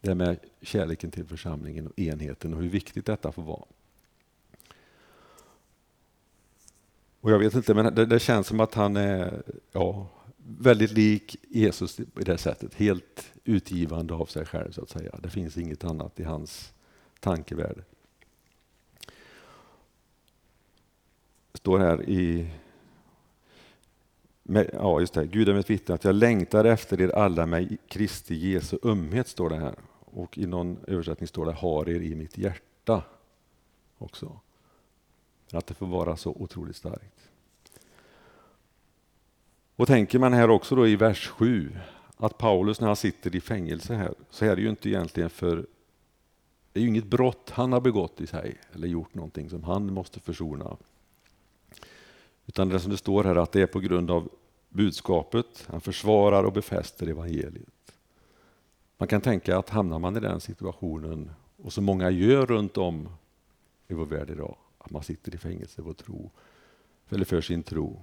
Det 0.00 0.14
med 0.14 0.38
kärleken 0.62 1.10
till 1.10 1.24
församlingen 1.24 1.86
och 1.86 1.98
enheten 1.98 2.54
och 2.54 2.62
hur 2.62 2.68
viktigt 2.68 3.06
detta 3.06 3.32
får 3.32 3.42
vara. 3.42 3.64
Och 7.20 7.30
jag 7.30 7.38
vet 7.38 7.54
inte, 7.54 7.74
men 7.74 7.94
det, 7.94 8.06
det, 8.06 8.18
känns 8.18 8.46
som 8.46 8.60
att 8.60 8.74
han 8.74 8.96
är 8.96 9.42
ja, 9.72 10.06
väldigt 10.36 10.90
lik 10.92 11.36
Jesus 11.48 12.00
i 12.00 12.06
det 12.14 12.38
sättet. 12.38 12.74
Helt 12.74 13.32
utgivande 13.44 14.14
av 14.14 14.26
sig 14.26 14.44
själv 14.44 14.72
så 14.72 14.82
att 14.82 14.90
säga. 14.90 15.18
Det 15.22 15.30
finns 15.30 15.56
inget 15.56 15.84
annat 15.84 16.20
i 16.20 16.24
hans 16.24 16.72
tankevärld. 17.20 17.84
Står 21.58 21.78
här 21.78 22.08
i 22.08 22.50
Ja, 24.72 25.00
just 25.00 25.14
det. 25.14 25.26
Gud 25.26 25.48
är 25.48 25.54
mitt 25.54 25.70
vittne 25.70 25.94
att 25.94 26.04
jag 26.04 26.14
längtar 26.14 26.64
efter 26.64 27.00
er 27.00 27.08
alla 27.08 27.46
med 27.46 27.76
Kristi 27.88 28.34
Jesu 28.34 28.78
ömhet, 28.82 29.28
står 29.28 29.50
det 29.50 29.56
här. 29.56 29.74
Och 30.00 30.38
i 30.38 30.46
någon 30.46 30.78
översättning 30.86 31.28
står 31.28 31.46
det 31.46 31.52
har 31.52 31.88
er 31.88 32.00
i 32.00 32.14
mitt 32.14 32.38
hjärta 32.38 33.02
också. 33.98 34.40
Att 35.52 35.66
det 35.66 35.74
får 35.74 35.86
vara 35.86 36.16
så 36.16 36.30
otroligt 36.30 36.76
starkt. 36.76 37.30
Och 39.76 39.86
tänker 39.86 40.18
man 40.18 40.32
här 40.32 40.50
också 40.50 40.76
då 40.76 40.86
i 40.86 40.96
vers 40.96 41.26
7 41.26 41.76
att 42.16 42.38
Paulus 42.38 42.80
när 42.80 42.86
han 42.86 42.96
sitter 42.96 43.36
i 43.36 43.40
fängelse 43.40 43.94
här 43.94 44.14
så 44.30 44.44
är 44.44 44.56
det 44.56 44.62
ju 44.62 44.68
inte 44.68 44.88
egentligen 44.88 45.30
för 45.30 45.66
det 46.72 46.80
är 46.80 46.82
ju 46.82 46.88
inget 46.88 47.04
brott 47.04 47.50
han 47.50 47.72
har 47.72 47.80
begått 47.80 48.20
i 48.20 48.26
sig 48.26 48.56
eller 48.72 48.88
gjort 48.88 49.14
någonting 49.14 49.50
som 49.50 49.64
han 49.64 49.92
måste 49.92 50.20
försona. 50.20 50.76
Utan 52.48 52.68
det 52.68 52.80
som 52.80 52.90
det 52.90 52.96
står 52.96 53.24
här 53.24 53.36
att 53.36 53.52
det 53.52 53.62
är 53.62 53.66
på 53.66 53.80
grund 53.80 54.10
av 54.10 54.28
budskapet, 54.68 55.66
han 55.66 55.80
försvarar 55.80 56.44
och 56.44 56.52
befäster 56.52 57.06
evangeliet. 57.06 57.92
Man 58.96 59.08
kan 59.08 59.20
tänka 59.20 59.58
att 59.58 59.70
hamnar 59.70 59.98
man 59.98 60.16
i 60.16 60.20
den 60.20 60.40
situationen, 60.40 61.30
och 61.56 61.72
så 61.72 61.80
många 61.80 62.10
gör 62.10 62.46
runt 62.46 62.76
om 62.76 63.08
i 63.88 63.94
vår 63.94 64.06
värld 64.06 64.30
idag, 64.30 64.56
att 64.78 64.90
man 64.90 65.02
sitter 65.02 65.34
i 65.34 65.38
fängelse 65.38 65.82
för, 65.82 65.92
tro, 65.92 66.30
eller 67.08 67.24
för 67.24 67.40
sin 67.40 67.62
tro. 67.62 68.00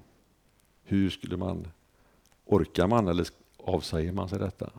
Hur 0.84 1.10
skulle 1.10 1.38
man, 1.38 1.68
orkar 2.46 2.88
man 2.88 3.08
eller 3.08 3.28
avsäger 3.58 4.12
man 4.12 4.30
sig 4.30 4.40
detta? 4.40 4.70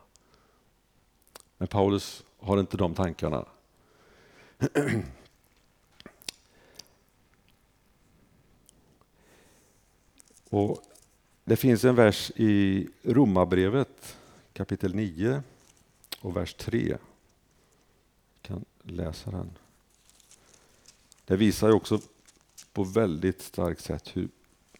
Men 1.58 1.68
Paulus 1.68 2.24
har 2.38 2.60
inte 2.60 2.76
de 2.76 2.94
tankarna. 2.94 3.44
Och 10.50 10.82
det 11.44 11.56
finns 11.56 11.84
en 11.84 11.94
vers 11.94 12.32
i 12.36 12.88
Romarbrevet 13.02 14.16
kapitel 14.52 14.94
9 14.94 15.42
och 16.20 16.36
vers 16.36 16.54
3. 16.54 16.88
Jag 16.88 16.98
kan 18.42 18.64
läsa 18.82 19.30
den. 19.30 19.50
Det 21.24 21.36
visar 21.36 21.70
också 21.70 22.00
på 22.72 22.84
väldigt 22.84 23.42
starkt 23.42 23.80
sätt 23.80 24.16
hur 24.16 24.28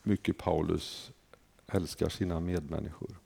mycket 0.03 0.39
Paulus 0.39 1.11
älskar 1.67 2.09
sina 2.09 2.41
medmänniskor. 2.41 3.17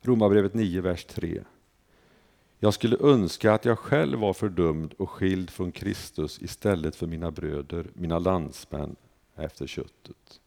Romarbrevet 0.00 0.54
9, 0.54 0.80
vers 0.80 1.04
3. 1.04 1.44
Jag 2.58 2.74
skulle 2.74 2.96
önska 3.00 3.52
att 3.52 3.64
jag 3.64 3.78
själv 3.78 4.18
var 4.18 4.32
fördömd 4.32 4.92
och 4.92 5.10
skild 5.10 5.50
från 5.50 5.72
Kristus 5.72 6.42
istället 6.42 6.96
för 6.96 7.06
mina 7.06 7.30
bröder, 7.30 7.86
mina 7.94 8.18
landsmän, 8.18 8.96
efter 9.36 9.66
köttet. 9.66 10.40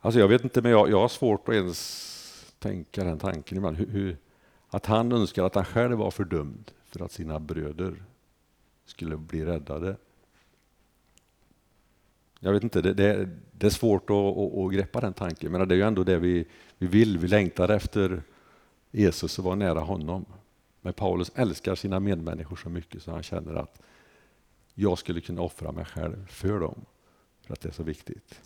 Alltså 0.00 0.20
jag 0.20 0.28
vet 0.28 0.44
inte, 0.44 0.62
men 0.62 0.70
jag, 0.70 0.90
jag 0.90 1.00
har 1.00 1.08
svårt 1.08 1.48
att 1.48 1.54
ens 1.54 2.54
tänka 2.58 3.04
den 3.04 3.18
tanken 3.18 3.58
ibland. 3.58 3.76
Hur, 3.76 3.86
hur, 3.86 4.16
att 4.68 4.86
han 4.86 5.12
önskar 5.12 5.44
att 5.44 5.54
han 5.54 5.64
själv 5.64 5.98
var 5.98 6.10
fördömd 6.10 6.70
för 6.84 7.04
att 7.04 7.12
sina 7.12 7.40
bröder 7.40 8.02
skulle 8.84 9.16
bli 9.16 9.44
räddade. 9.44 9.96
Jag 12.40 12.52
vet 12.52 12.62
inte, 12.62 12.82
det, 12.82 12.94
det, 12.94 13.28
det 13.52 13.66
är 13.66 13.70
svårt 13.70 14.10
att, 14.10 14.16
att, 14.16 14.58
att, 14.58 14.72
greppa 14.72 15.00
den 15.00 15.12
tanken, 15.12 15.52
men 15.52 15.68
det 15.68 15.74
är 15.74 15.76
ju 15.76 15.82
ändå 15.82 16.04
det 16.04 16.18
vi, 16.18 16.44
vi 16.78 16.86
vill. 16.86 17.18
Vi 17.18 17.28
längtar 17.28 17.68
efter 17.68 18.22
Jesus 18.90 19.38
och 19.38 19.44
vara 19.44 19.54
nära 19.54 19.80
honom. 19.80 20.24
Men 20.80 20.92
Paulus 20.92 21.32
älskar 21.34 21.74
sina 21.74 22.00
medmänniskor 22.00 22.56
så 22.56 22.68
mycket 22.68 23.02
så 23.02 23.10
han 23.10 23.22
känner 23.22 23.54
att 23.54 23.82
jag 24.80 24.98
skulle 24.98 25.20
kunna 25.20 25.42
offra 25.42 25.72
mig 25.72 25.84
själv 25.84 26.26
för 26.28 26.60
dem, 26.60 26.84
för 27.46 27.52
att 27.52 27.60
det 27.60 27.68
är 27.68 27.72
så 27.72 27.82
viktigt. 27.82 28.40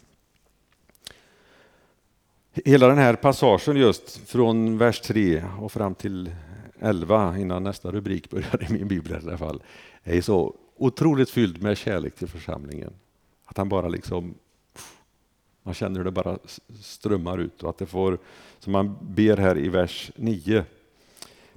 Hela 2.52 2.88
den 2.88 2.98
här 2.98 3.14
passagen 3.14 3.76
just 3.76 4.28
från 4.28 4.78
vers 4.78 5.00
3 5.00 5.44
och 5.60 5.72
fram 5.72 5.94
till 5.94 6.34
11 6.78 7.38
innan 7.38 7.62
nästa 7.62 7.92
rubrik 7.92 8.30
börjar 8.30 8.70
i 8.70 8.72
min 8.72 8.88
bibel 8.88 9.12
i 9.12 9.14
alla 9.14 9.38
fall 9.38 9.62
är 10.02 10.20
så 10.20 10.54
otroligt 10.76 11.30
fylld 11.30 11.62
med 11.62 11.78
kärlek 11.78 12.14
till 12.14 12.28
församlingen. 12.28 12.92
Att 13.44 13.56
han 13.56 13.68
bara 13.68 13.88
liksom 13.88 14.34
man 15.62 15.74
känner 15.74 15.96
hur 15.98 16.04
det 16.04 16.10
bara 16.10 16.38
strömmar 16.80 17.38
ut 17.38 17.62
och 17.62 17.70
att 17.70 17.78
det 17.78 17.86
får, 17.86 18.18
som 18.58 18.72
man 18.72 18.96
ber 19.00 19.36
här 19.36 19.58
i 19.58 19.68
vers 19.68 20.10
9. 20.16 20.64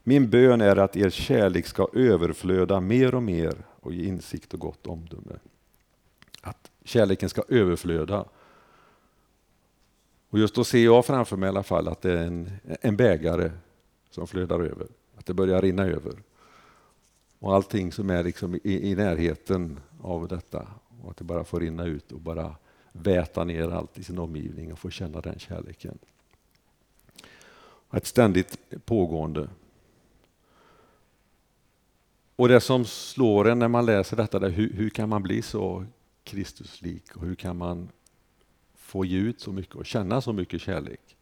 Min 0.03 0.29
bön 0.29 0.61
är 0.61 0.75
att 0.75 0.95
er 0.95 1.09
kärlek 1.09 1.67
ska 1.67 1.87
överflöda 1.93 2.79
mer 2.79 3.15
och 3.15 3.23
mer 3.23 3.55
och 3.85 3.93
ge 3.93 4.07
insikt 4.07 4.53
och 4.53 4.59
gott 4.59 4.87
omdöme. 4.87 5.39
Att 6.41 6.71
kärleken 6.83 7.29
ska 7.29 7.43
överflöda. 7.49 8.25
Och 10.29 10.39
just 10.39 10.55
då 10.55 10.63
ser 10.63 10.83
jag 10.83 11.05
framför 11.05 11.37
mig 11.37 11.47
i 11.47 11.49
alla 11.49 11.63
fall 11.63 11.87
att 11.87 12.01
det 12.01 12.11
är 12.11 12.27
en, 12.27 12.51
en 12.81 12.97
bägare 12.97 13.51
som 14.09 14.27
flödar 14.27 14.59
över. 14.59 14.87
Att 15.15 15.25
det 15.25 15.33
börjar 15.33 15.61
rinna 15.61 15.83
över. 15.83 16.13
Och 17.39 17.55
allting 17.55 17.91
som 17.91 18.09
är 18.09 18.23
liksom 18.23 18.55
i, 18.55 18.91
i 18.91 18.95
närheten 18.95 19.79
av 20.01 20.27
detta. 20.27 20.67
Och 21.03 21.11
att 21.11 21.17
det 21.17 21.23
bara 21.23 21.43
får 21.43 21.59
rinna 21.59 21.85
ut 21.85 22.11
och 22.11 22.21
bara 22.21 22.55
väta 22.91 23.43
ner 23.43 23.69
allt 23.69 23.99
i 23.99 24.03
sin 24.03 24.19
omgivning 24.19 24.73
och 24.73 24.79
få 24.79 24.89
känna 24.89 25.21
den 25.21 25.39
kärleken. 25.39 25.97
Ett 27.91 28.05
ständigt 28.05 28.57
pågående. 28.85 29.49
Och 32.35 32.47
det 32.47 32.61
som 32.61 32.85
slår 32.85 33.47
en 33.47 33.59
när 33.59 33.67
man 33.67 33.85
läser 33.85 34.17
detta, 34.17 34.45
är 34.45 34.49
hur, 34.49 34.73
hur 34.73 34.89
kan 34.89 35.09
man 35.09 35.23
bli 35.23 35.41
så 35.41 35.85
Kristuslik 36.23 37.15
och 37.15 37.25
hur 37.25 37.35
kan 37.35 37.57
man 37.57 37.89
få 38.75 39.05
ge 39.05 39.17
ut 39.17 39.41
så 39.41 39.51
mycket 39.51 39.75
och 39.75 39.85
känna 39.85 40.21
så 40.21 40.33
mycket 40.33 40.61
kärlek? 40.61 41.15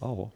Ja, 0.00 0.30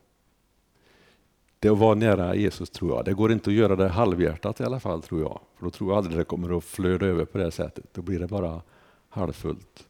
det 1.59 1.69
att 1.69 1.79
vara 1.79 1.95
nära 1.95 2.35
Jesus 2.35 2.71
tror 2.71 2.97
jag. 2.97 3.05
Det 3.05 3.13
går 3.13 3.33
inte 3.33 3.51
att 3.51 3.57
göra 3.57 3.77
det 3.77 3.89
halvhjärtat 3.89 4.61
i 4.61 4.65
alla 4.65 4.81
fall 4.81 5.03
tror 5.03 5.21
jag. 5.21 5.41
För 5.57 5.65
då 5.65 5.71
tror 5.71 5.91
jag 5.91 5.99
aldrig 5.99 6.19
det 6.19 6.25
kommer 6.25 6.59
att 6.59 6.65
flöda 6.65 7.07
över 7.07 7.25
på 7.25 7.39
det 7.39 7.51
sättet. 7.51 7.85
Då 7.93 8.03
blir 8.03 8.19
det 8.19 8.27
bara 8.27 8.63
halvfullt. 9.09 9.89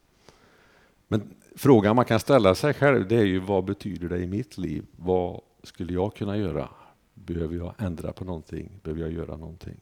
Men 1.09 1.35
frågan 1.57 1.97
man 1.97 2.05
kan 2.05 2.21
ställa 2.21 2.55
sig 2.55 2.75
själv 2.75 3.09
det 3.09 3.17
är 3.17 3.25
ju 3.25 3.39
vad 3.39 3.65
betyder 3.65 4.09
det 4.09 4.19
i 4.19 4.27
mitt 4.27 4.59
liv? 4.59 4.87
Vad 4.97 5.41
skulle 5.63 5.93
jag 5.93 6.15
kunna 6.15 6.37
göra? 6.37 6.69
Behöver 7.15 7.57
jag 7.57 7.75
ändra 7.79 8.13
på 8.13 8.25
någonting? 8.25 8.81
Behöver 8.83 9.03
jag 9.03 9.13
göra 9.13 9.37
någonting? 9.37 9.81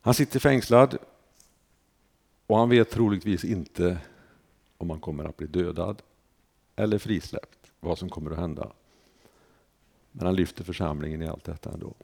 Han 0.00 0.14
sitter 0.14 0.40
fängslad 0.40 0.98
och 2.46 2.58
han 2.58 2.68
vet 2.68 2.90
troligtvis 2.90 3.44
inte 3.44 3.98
om 4.76 4.90
han 4.90 5.00
kommer 5.00 5.24
att 5.24 5.36
bli 5.36 5.46
dödad 5.46 6.02
eller 6.76 6.98
frisläppt, 6.98 7.72
vad 7.80 7.98
som 7.98 8.08
kommer 8.08 8.30
att 8.30 8.38
hända. 8.38 8.72
Men 10.12 10.26
han 10.26 10.36
lyfter 10.36 10.64
församlingen 10.64 11.22
i 11.22 11.28
allt 11.28 11.44
detta 11.44 11.72
ändå. 11.72 11.94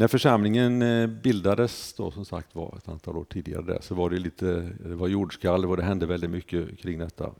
När 0.00 0.08
församlingen 0.08 0.82
eh, 0.82 1.06
bildades 1.06 1.92
då 1.92 2.10
som 2.10 2.24
sagt 2.24 2.54
var 2.54 2.74
ett 2.76 2.88
antal 2.88 3.16
år 3.16 3.24
tidigare 3.24 3.62
där, 3.62 3.78
så 3.80 3.94
var 3.94 4.10
det 4.10 4.18
lite, 4.18 4.46
det 4.78 4.94
var 4.94 5.08
jordskalv 5.08 5.70
och 5.70 5.76
det 5.76 5.82
hände 5.82 6.06
väldigt 6.06 6.30
mycket 6.30 6.78
kring 6.78 6.98
detta. 6.98 7.32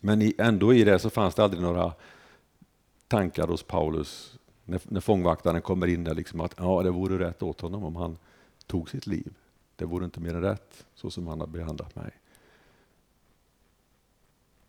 Men 0.00 0.32
ändå 0.38 0.74
i 0.74 0.84
det 0.84 0.98
så 0.98 1.10
fanns 1.10 1.34
det 1.34 1.44
aldrig 1.44 1.62
några 1.62 1.92
tankar 3.08 3.46
hos 3.46 3.62
Paulus 3.62 4.38
när, 4.64 4.80
när 4.84 5.00
fångvaktaren 5.00 5.62
kommer 5.62 5.86
in 5.86 6.04
där 6.04 6.14
liksom 6.14 6.40
att 6.40 6.54
ja, 6.56 6.82
det 6.82 6.90
vore 6.90 7.28
rätt 7.28 7.42
åt 7.42 7.60
honom 7.60 7.84
om 7.84 7.96
han 7.96 8.18
tog 8.66 8.90
sitt 8.90 9.06
liv. 9.06 9.34
Det 9.76 9.84
vore 9.84 10.04
inte 10.04 10.20
mer 10.20 10.34
än 10.34 10.42
rätt 10.42 10.86
så 10.94 11.10
som 11.10 11.26
han 11.26 11.40
har 11.40 11.46
behandlat 11.46 11.96
mig. 11.96 12.10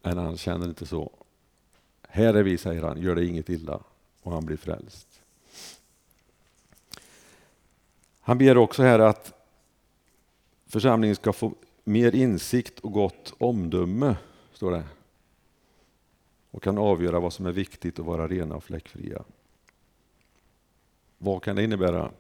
Men 0.01 0.17
han 0.17 0.37
känner 0.37 0.67
inte 0.67 0.85
så. 0.85 1.11
Här 2.07 2.33
är 2.33 2.43
vi, 2.43 2.57
säger 2.57 2.83
han, 2.83 3.01
gör 3.01 3.15
det 3.15 3.25
inget 3.25 3.49
illa 3.49 3.79
och 4.21 4.31
han 4.31 4.45
blir 4.45 4.57
frälst. 4.57 5.15
Han 8.27 8.37
ber 8.37 8.57
också 8.57 8.83
här 8.83 8.99
att 8.99 9.33
församlingen 10.67 11.15
ska 11.15 11.33
få 11.33 11.53
mer 11.83 12.15
insikt 12.15 12.79
och 12.79 12.91
gott 12.91 13.33
omdöme, 13.37 14.15
står 14.53 14.71
det. 14.71 14.83
Och 16.51 16.63
kan 16.63 16.77
avgöra 16.77 17.19
vad 17.19 17.33
som 17.33 17.45
är 17.45 17.51
viktigt 17.51 17.99
och 17.99 18.05
vara 18.05 18.27
rena 18.27 18.55
och 18.55 18.63
fläckfria. 18.63 19.23
Vad 21.17 21.43
kan 21.43 21.55
det 21.55 21.63
innebära? 21.63 22.11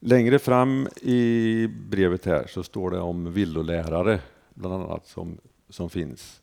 Längre 0.00 0.38
fram 0.38 0.88
i 1.02 1.66
brevet 1.66 2.24
här 2.24 2.46
så 2.46 2.62
står 2.62 2.90
det 2.90 3.00
om 3.00 3.32
villolärare 3.32 4.20
bland 4.54 4.74
annat 4.74 5.06
som, 5.06 5.38
som 5.68 5.90
finns 5.90 6.42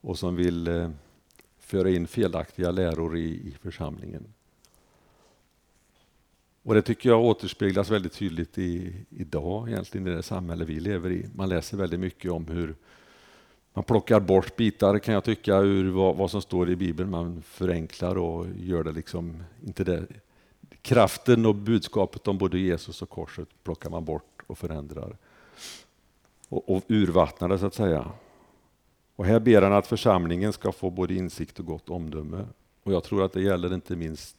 och 0.00 0.18
som 0.18 0.36
vill 0.36 0.68
eh, 0.68 0.90
föra 1.58 1.90
in 1.90 2.06
felaktiga 2.06 2.70
läror 2.70 3.16
i, 3.16 3.48
i 3.48 3.56
församlingen. 3.62 4.33
Och 6.64 6.74
det 6.74 6.82
tycker 6.82 7.08
jag 7.08 7.24
återspeglas 7.24 7.90
väldigt 7.90 8.12
tydligt 8.12 8.58
i, 8.58 8.94
idag 9.10 9.68
egentligen 9.68 10.06
i 10.06 10.10
det 10.10 10.22
samhälle 10.22 10.64
vi 10.64 10.80
lever 10.80 11.10
i. 11.10 11.26
Man 11.34 11.48
läser 11.48 11.76
väldigt 11.76 12.00
mycket 12.00 12.30
om 12.30 12.46
hur 12.46 12.74
man 13.74 13.84
plockar 13.84 14.20
bort 14.20 14.56
bitar 14.56 14.98
kan 14.98 15.14
jag 15.14 15.24
tycka 15.24 15.56
ur 15.56 15.90
vad, 15.90 16.16
vad 16.16 16.30
som 16.30 16.42
står 16.42 16.70
i 16.70 16.76
Bibeln. 16.76 17.10
Man 17.10 17.42
förenklar 17.42 18.18
och 18.18 18.46
gör 18.56 18.84
det 18.84 18.92
liksom 18.92 19.42
inte 19.66 19.84
det. 19.84 20.06
Kraften 20.82 21.46
och 21.46 21.54
budskapet 21.54 22.28
om 22.28 22.38
både 22.38 22.58
Jesus 22.58 23.02
och 23.02 23.10
korset 23.10 23.48
plockar 23.64 23.90
man 23.90 24.04
bort 24.04 24.42
och 24.46 24.58
förändrar. 24.58 25.16
Och, 26.48 26.76
och 26.76 26.82
urvattnar 26.88 27.48
det 27.48 27.58
så 27.58 27.66
att 27.66 27.74
säga. 27.74 28.10
Och 29.16 29.24
här 29.24 29.40
ber 29.40 29.62
han 29.62 29.72
att 29.72 29.86
församlingen 29.86 30.52
ska 30.52 30.72
få 30.72 30.90
både 30.90 31.14
insikt 31.14 31.58
och 31.58 31.66
gott 31.66 31.90
omdöme. 31.90 32.44
Och 32.82 32.92
jag 32.92 33.04
tror 33.04 33.24
att 33.24 33.32
det 33.32 33.42
gäller 33.42 33.74
inte 33.74 33.96
minst 33.96 34.36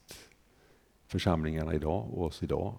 församlingarna 1.08 1.74
idag 1.74 2.08
och 2.14 2.26
oss 2.26 2.44
idag. 2.44 2.74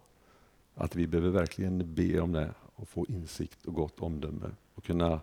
Att 0.75 0.97
vi 0.97 1.07
behöver 1.07 1.31
verkligen 1.31 1.95
be 1.95 2.21
om 2.21 2.33
det 2.33 2.55
och 2.77 2.89
få 2.89 3.07
insikt 3.09 3.67
och 3.67 3.75
gott 3.75 4.01
omdöme 4.01 4.51
och 4.75 4.85
kunna 4.85 5.21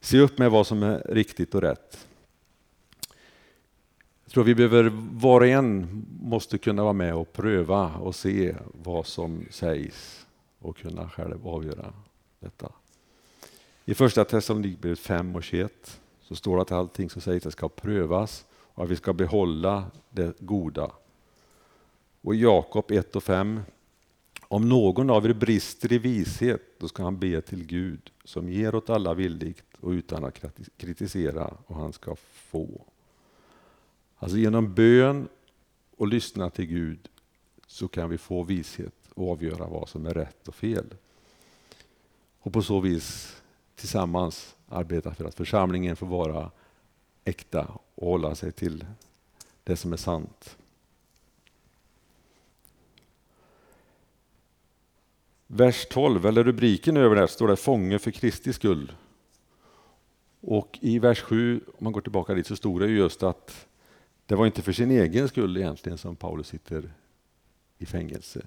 se 0.00 0.18
upp 0.18 0.38
med 0.38 0.50
vad 0.50 0.66
som 0.66 0.82
är 0.82 1.02
riktigt 1.08 1.54
och 1.54 1.62
rätt. 1.62 2.08
Jag 4.24 4.32
tror 4.32 4.44
vi 4.44 4.54
behöver, 4.54 4.90
var 5.12 5.40
och 5.40 5.46
en 5.46 6.04
måste 6.20 6.58
kunna 6.58 6.82
vara 6.82 6.92
med 6.92 7.14
och 7.14 7.32
pröva 7.32 7.94
och 7.94 8.14
se 8.14 8.54
vad 8.84 9.06
som 9.06 9.46
sägs 9.50 10.26
och 10.58 10.76
kunna 10.76 11.10
själv 11.10 11.48
avgöra 11.48 11.92
detta. 12.40 12.72
I 13.84 13.94
första 13.94 14.24
Thessalonikerbrevet 14.24 14.98
5 14.98 15.36
och 15.36 15.42
21 15.42 16.00
så 16.20 16.34
står 16.34 16.56
det 16.56 16.62
att 16.62 16.72
allting 16.72 17.10
som 17.10 17.22
sägs 17.22 17.52
ska 17.52 17.68
prövas 17.68 18.44
och 18.50 18.84
att 18.84 18.90
vi 18.90 18.96
ska 18.96 19.12
behålla 19.12 19.84
det 20.10 20.40
goda 20.40 20.90
och 22.22 22.34
Jakob 22.34 22.90
1 22.90 23.16
och 23.16 23.22
5. 23.22 23.60
Om 24.42 24.68
någon 24.68 25.10
av 25.10 25.26
er 25.26 25.32
brister 25.32 25.92
i 25.92 25.98
vishet, 25.98 26.62
då 26.78 26.88
ska 26.88 27.02
han 27.02 27.18
be 27.18 27.40
till 27.40 27.66
Gud 27.66 28.10
som 28.24 28.48
ger 28.48 28.74
åt 28.74 28.90
alla 28.90 29.14
villigt 29.14 29.64
och 29.80 29.90
utan 29.90 30.24
att 30.24 30.40
kritisera 30.76 31.54
och 31.66 31.76
han 31.76 31.92
ska 31.92 32.16
få. 32.32 32.86
Alltså 34.16 34.38
genom 34.38 34.74
bön 34.74 35.28
och 35.96 36.06
lyssna 36.06 36.50
till 36.50 36.66
Gud 36.66 37.08
så 37.66 37.88
kan 37.88 38.10
vi 38.10 38.18
få 38.18 38.42
vishet 38.42 38.94
och 39.14 39.30
avgöra 39.30 39.66
vad 39.66 39.88
som 39.88 40.06
är 40.06 40.14
rätt 40.14 40.48
och 40.48 40.54
fel. 40.54 40.94
Och 42.38 42.52
på 42.52 42.62
så 42.62 42.80
vis 42.80 43.36
tillsammans 43.74 44.56
arbeta 44.68 45.14
för 45.14 45.24
att 45.24 45.34
församlingen 45.34 45.96
får 45.96 46.06
vara 46.06 46.50
äkta 47.24 47.78
och 47.94 48.06
hålla 48.06 48.34
sig 48.34 48.52
till 48.52 48.84
det 49.64 49.76
som 49.76 49.92
är 49.92 49.96
sant. 49.96 50.56
Vers 55.54 55.86
12, 55.90 56.26
eller 56.26 56.44
rubriken 56.44 56.96
över 56.96 57.16
det, 57.16 57.28
står 57.28 57.48
det 57.48 57.56
fånge 57.56 57.98
för 57.98 58.10
Kristi 58.10 58.52
skull. 58.52 58.92
Och 60.40 60.78
i 60.80 60.98
vers 60.98 61.20
7, 61.20 61.60
om 61.66 61.84
man 61.84 61.92
går 61.92 62.00
tillbaka 62.00 62.34
dit, 62.34 62.46
så 62.46 62.56
stod 62.56 62.80
det 62.80 62.86
just 62.86 63.22
att 63.22 63.66
Det 64.26 64.34
var 64.34 64.46
inte 64.46 64.62
för 64.62 64.72
sin 64.72 64.90
egen 64.90 65.28
skull 65.28 65.56
egentligen 65.56 65.98
som 65.98 66.16
Paulus 66.16 66.46
sitter 66.46 66.92
i 67.78 67.86
fängelse, 67.86 68.46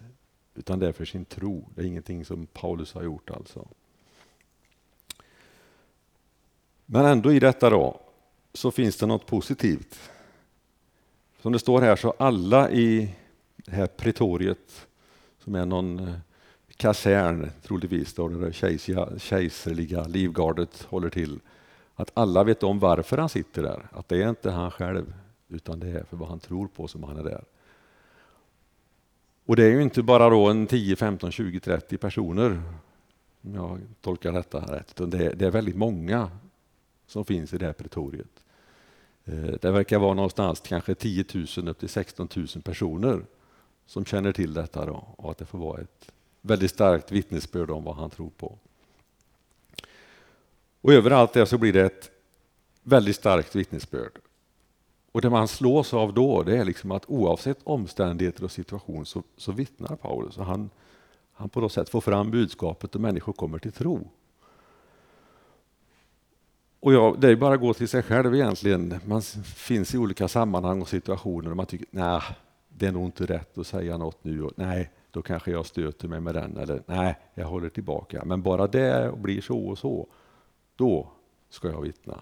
utan 0.55 0.79
det 0.79 0.87
är 0.87 0.91
för 0.91 1.05
sin 1.05 1.25
tro. 1.25 1.69
Det 1.75 1.81
är 1.81 1.85
ingenting 1.85 2.25
som 2.25 2.47
Paulus 2.47 2.93
har 2.93 3.03
gjort 3.03 3.29
alltså. 3.29 3.67
Men 6.85 7.05
ändå 7.05 7.33
i 7.33 7.39
detta 7.39 7.69
då, 7.69 8.01
så 8.53 8.71
finns 8.71 8.97
det 8.97 9.05
något 9.05 9.25
positivt. 9.25 9.99
Som 11.41 11.51
det 11.51 11.59
står 11.59 11.81
här 11.81 11.95
så 11.95 12.13
alla 12.19 12.71
i 12.71 13.15
det 13.55 13.71
här 13.71 13.87
pretoriet, 13.87 14.87
som 15.39 15.55
är 15.55 15.65
någon 15.65 15.99
eh, 15.99 16.15
kasern 16.77 17.51
troligtvis, 17.61 18.13
där 18.13 18.29
det 18.29 19.19
kejserliga 19.19 20.03
livgardet 20.03 20.83
håller 20.83 21.09
till, 21.09 21.39
att 21.95 22.11
alla 22.13 22.43
vet 22.43 22.63
om 22.63 22.79
varför 22.79 23.17
han 23.17 23.29
sitter 23.29 23.63
där. 23.63 23.87
Att 23.91 24.09
det 24.09 24.23
är 24.23 24.29
inte 24.29 24.51
han 24.51 24.71
själv, 24.71 25.13
utan 25.47 25.79
det 25.79 25.87
är 25.87 26.03
för 26.03 26.17
vad 26.17 26.29
han 26.29 26.39
tror 26.39 26.67
på 26.67 26.87
som 26.87 27.03
han 27.03 27.17
är 27.17 27.23
där. 27.23 27.43
Och 29.45 29.55
det 29.55 29.63
är 29.63 29.71
ju 29.71 29.81
inte 29.81 30.03
bara 30.03 30.29
då 30.29 30.47
en 30.49 30.67
10, 30.67 30.95
15, 30.95 31.31
20, 31.31 31.59
30 31.59 31.97
personer, 31.97 32.61
om 33.41 33.55
jag 33.55 33.79
tolkar 34.01 34.31
detta 34.31 34.59
rätt, 34.59 34.91
utan 34.91 35.09
det 35.09 35.25
är, 35.25 35.35
det 35.35 35.45
är 35.45 35.51
väldigt 35.51 35.75
många 35.75 36.31
som 37.07 37.25
finns 37.25 37.53
i 37.53 37.57
det 37.57 37.65
här 37.65 37.73
pretoriet. 37.73 38.43
Eh, 39.25 39.53
det 39.61 39.71
verkar 39.71 39.99
vara 39.99 40.13
någonstans 40.13 40.59
kanske 40.59 40.95
10 40.95 41.25
000 41.57 41.67
upp 41.67 41.79
till 41.79 41.89
16 41.89 42.29
000 42.35 42.47
personer 42.63 43.25
som 43.85 44.05
känner 44.05 44.31
till 44.31 44.53
detta 44.53 44.85
då, 44.85 45.07
och 45.15 45.31
att 45.31 45.37
det 45.37 45.45
får 45.45 45.59
vara 45.59 45.81
ett 45.81 46.11
väldigt 46.45 46.71
starkt 46.71 47.11
vittnesbörd 47.11 47.71
om 47.71 47.83
vad 47.83 47.95
han 47.95 48.09
tror 48.09 48.29
på. 48.29 48.57
Och 50.81 50.93
överallt 50.93 51.33
där 51.33 51.45
så 51.45 51.57
blir 51.57 51.73
det 51.73 51.85
ett 51.85 52.11
väldigt 52.83 53.15
starkt 53.15 53.55
vittnesbörd. 53.55 54.19
Och 55.11 55.21
det 55.21 55.29
man 55.29 55.47
slås 55.47 55.93
av 55.93 56.13
då, 56.13 56.43
det 56.43 56.57
är 56.57 56.65
liksom 56.65 56.91
att 56.91 57.05
oavsett 57.07 57.59
omständigheter 57.63 58.43
och 58.43 58.51
situation 58.51 59.05
så, 59.05 59.23
så 59.37 59.51
vittnar 59.51 59.95
Paulus. 59.95 60.37
Och 60.37 60.45
han, 60.45 60.69
han 61.33 61.49
på 61.49 61.61
något 61.61 61.71
sätt 61.71 61.89
får 61.89 62.01
fram 62.01 62.31
budskapet 62.31 62.95
och 62.95 63.01
människor 63.01 63.33
kommer 63.33 63.59
till 63.59 63.71
tro. 63.71 64.07
Och 66.79 66.93
ja, 66.93 67.15
det 67.19 67.29
är 67.29 67.35
bara 67.35 67.53
att 67.53 67.61
gå 67.61 67.73
till 67.73 67.87
sig 67.87 68.03
själv 68.03 68.35
egentligen. 68.35 68.99
Man 69.05 69.21
finns 69.43 69.95
i 69.95 69.97
olika 69.97 70.27
sammanhang 70.27 70.81
och 70.81 70.89
situationer 70.89 71.51
och 71.51 71.57
man 71.57 71.65
tycker 71.65 71.87
nej, 71.91 72.21
det 72.69 72.87
är 72.87 72.91
nog 72.91 73.05
inte 73.05 73.25
rätt 73.25 73.57
att 73.57 73.67
säga 73.67 73.97
något 73.97 74.23
nu. 74.23 74.43
Och, 74.43 74.51
nej, 74.55 74.91
då 75.15 75.21
kanske 75.21 75.51
jag 75.51 75.65
stöter 75.65 76.07
mig 76.07 76.19
med 76.19 76.35
den. 76.35 76.57
Eller 76.57 76.83
nej, 76.85 77.17
jag 77.33 77.47
håller 77.47 77.69
tillbaka. 77.69 78.25
Men 78.25 78.41
bara 78.41 78.67
det 78.67 79.13
blir 79.17 79.41
så 79.41 79.67
och 79.67 79.77
så, 79.77 80.07
då 80.75 81.11
ska 81.49 81.67
jag 81.67 81.81
vittna. 81.81 82.21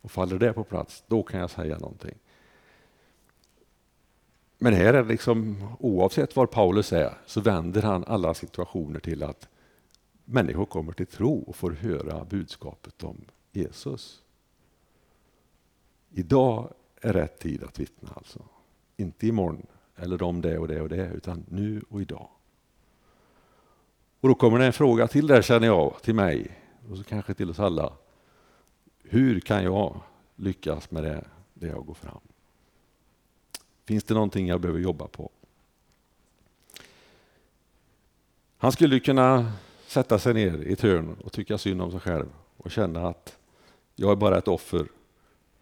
Och 0.00 0.10
faller 0.10 0.38
det 0.38 0.52
på 0.52 0.64
plats, 0.64 1.04
då 1.06 1.22
kan 1.22 1.40
jag 1.40 1.50
säga 1.50 1.78
någonting. 1.78 2.18
Men 4.58 4.72
här 4.72 4.94
är 4.94 5.02
det 5.02 5.08
liksom, 5.08 5.56
oavsett 5.80 6.36
var 6.36 6.46
Paulus 6.46 6.92
är, 6.92 7.18
så 7.26 7.40
vänder 7.40 7.82
han 7.82 8.04
alla 8.04 8.34
situationer 8.34 9.00
till 9.00 9.22
att 9.22 9.48
människor 10.24 10.66
kommer 10.66 10.92
till 10.92 11.06
tro 11.06 11.42
och 11.46 11.56
får 11.56 11.70
höra 11.70 12.24
budskapet 12.24 13.04
om 13.04 13.24
Jesus. 13.52 14.22
Idag 16.10 16.72
är 17.00 17.12
rätt 17.12 17.38
tid 17.38 17.62
att 17.62 17.80
vittna 17.80 18.10
alltså. 18.14 18.42
Inte 18.96 19.26
imorgon 19.26 19.66
eller 19.96 20.22
om 20.22 20.40
det 20.40 20.58
och 20.58 20.68
det 20.68 20.80
och 20.80 20.88
det, 20.88 21.10
utan 21.14 21.44
nu 21.48 21.82
och 21.88 22.00
idag. 22.02 22.28
Och 24.20 24.28
då 24.28 24.34
kommer 24.34 24.58
det 24.58 24.66
en 24.66 24.72
fråga 24.72 25.08
till 25.08 25.26
där 25.26 25.42
känner 25.42 25.66
jag, 25.66 26.02
till 26.02 26.14
mig 26.14 26.58
och 26.90 26.96
så 26.96 27.04
kanske 27.04 27.34
till 27.34 27.50
oss 27.50 27.60
alla. 27.60 27.92
Hur 29.04 29.40
kan 29.40 29.64
jag 29.64 30.00
lyckas 30.36 30.90
med 30.90 31.04
det, 31.04 31.24
det 31.54 31.66
jag 31.66 31.86
går 31.86 31.94
fram? 31.94 32.20
Finns 33.84 34.04
det 34.04 34.14
någonting 34.14 34.48
jag 34.48 34.60
behöver 34.60 34.80
jobba 34.80 35.06
på? 35.06 35.30
Han 38.56 38.72
skulle 38.72 39.00
kunna 39.00 39.52
sätta 39.86 40.18
sig 40.18 40.34
ner 40.34 40.62
i 40.62 40.72
ett 40.72 40.80
hörn 40.80 41.16
och 41.24 41.32
tycka 41.32 41.58
synd 41.58 41.82
om 41.82 41.90
sig 41.90 42.00
själv 42.00 42.26
och 42.56 42.70
känna 42.70 43.08
att 43.08 43.38
jag 43.94 44.12
är 44.12 44.16
bara 44.16 44.38
ett 44.38 44.48
offer. 44.48 44.86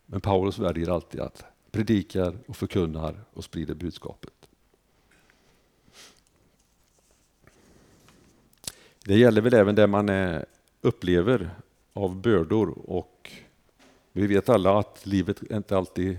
Men 0.06 0.20
Paulus 0.20 0.58
väljer 0.58 0.90
alltid 0.90 1.20
att 1.20 1.44
predikar 1.70 2.38
och 2.46 2.56
förkunnar 2.56 3.24
och 3.32 3.44
sprider 3.44 3.74
budskapet. 3.74 4.32
Det 9.04 9.18
gäller 9.18 9.40
väl 9.40 9.54
även 9.54 9.74
det 9.74 9.86
man 9.86 10.08
eh, 10.08 10.40
upplever 10.80 11.50
av 11.92 12.20
bördor 12.20 12.90
och 12.90 13.30
vi 14.12 14.26
vet 14.26 14.48
alla 14.48 14.78
att 14.78 15.06
livet 15.06 15.42
inte 15.50 15.76
alltid 15.76 16.18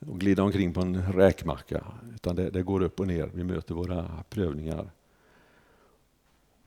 glider 0.00 0.18
glida 0.18 0.42
omkring 0.42 0.74
på 0.74 0.80
en 0.80 1.12
räkmacka 1.12 1.84
utan 2.14 2.36
det, 2.36 2.50
det, 2.50 2.62
går 2.62 2.82
upp 2.82 3.00
och 3.00 3.06
ner. 3.06 3.30
Vi 3.34 3.44
möter 3.44 3.74
våra 3.74 4.24
prövningar. 4.30 4.90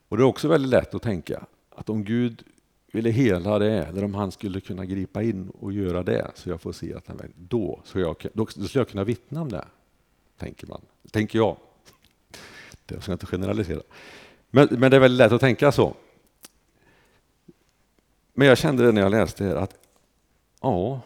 Och 0.10 0.17
Det 0.17 0.23
är 0.23 0.27
också 0.27 0.47
väldigt 0.47 0.69
lätt 0.69 0.95
att 0.95 1.01
tänka 1.01 1.45
att 1.69 1.89
om 1.89 2.03
Gud 2.03 2.43
ville 2.91 3.10
hela 3.10 3.60
det, 3.60 3.86
eller 3.86 4.04
om 4.04 4.15
han 4.15 4.32
skulle 4.32 4.60
kunna 4.62 4.86
gripa 4.86 5.23
in 5.23 5.49
och 5.49 5.73
göra 5.73 6.04
det, 6.04 6.32
så 6.36 6.49
jag 6.49 6.62
får 6.62 6.71
se 6.71 6.93
att 6.93 7.08
han 7.08 7.21
då, 7.36 7.82
så 7.84 7.99
jag, 7.99 8.15
då 8.34 8.45
skulle 8.45 8.69
jag 8.73 8.89
kunna 8.89 9.04
vittna 9.04 9.41
om 9.41 9.49
det, 9.49 9.65
tänker 10.38 10.67
man. 10.67 10.82
Tänker 11.12 11.39
jag. 11.39 11.58
Det 12.86 13.01
ska 13.01 13.12
jag 13.12 13.15
inte 13.15 13.25
generalisera. 13.25 13.82
Men, 14.49 14.67
men 14.71 14.91
det 14.91 14.97
är 14.97 15.01
väldigt 15.01 15.17
lätt 15.17 15.32
att 15.32 15.41
tänka 15.41 15.71
så. 15.71 15.93
Men 18.34 18.47
jag 18.47 18.58
kände 18.58 18.86
det 18.86 18.91
när 18.91 19.01
jag 19.01 19.12
läste 19.12 19.43
det 19.43 19.60
att 19.60 19.77
ja, 20.62 21.01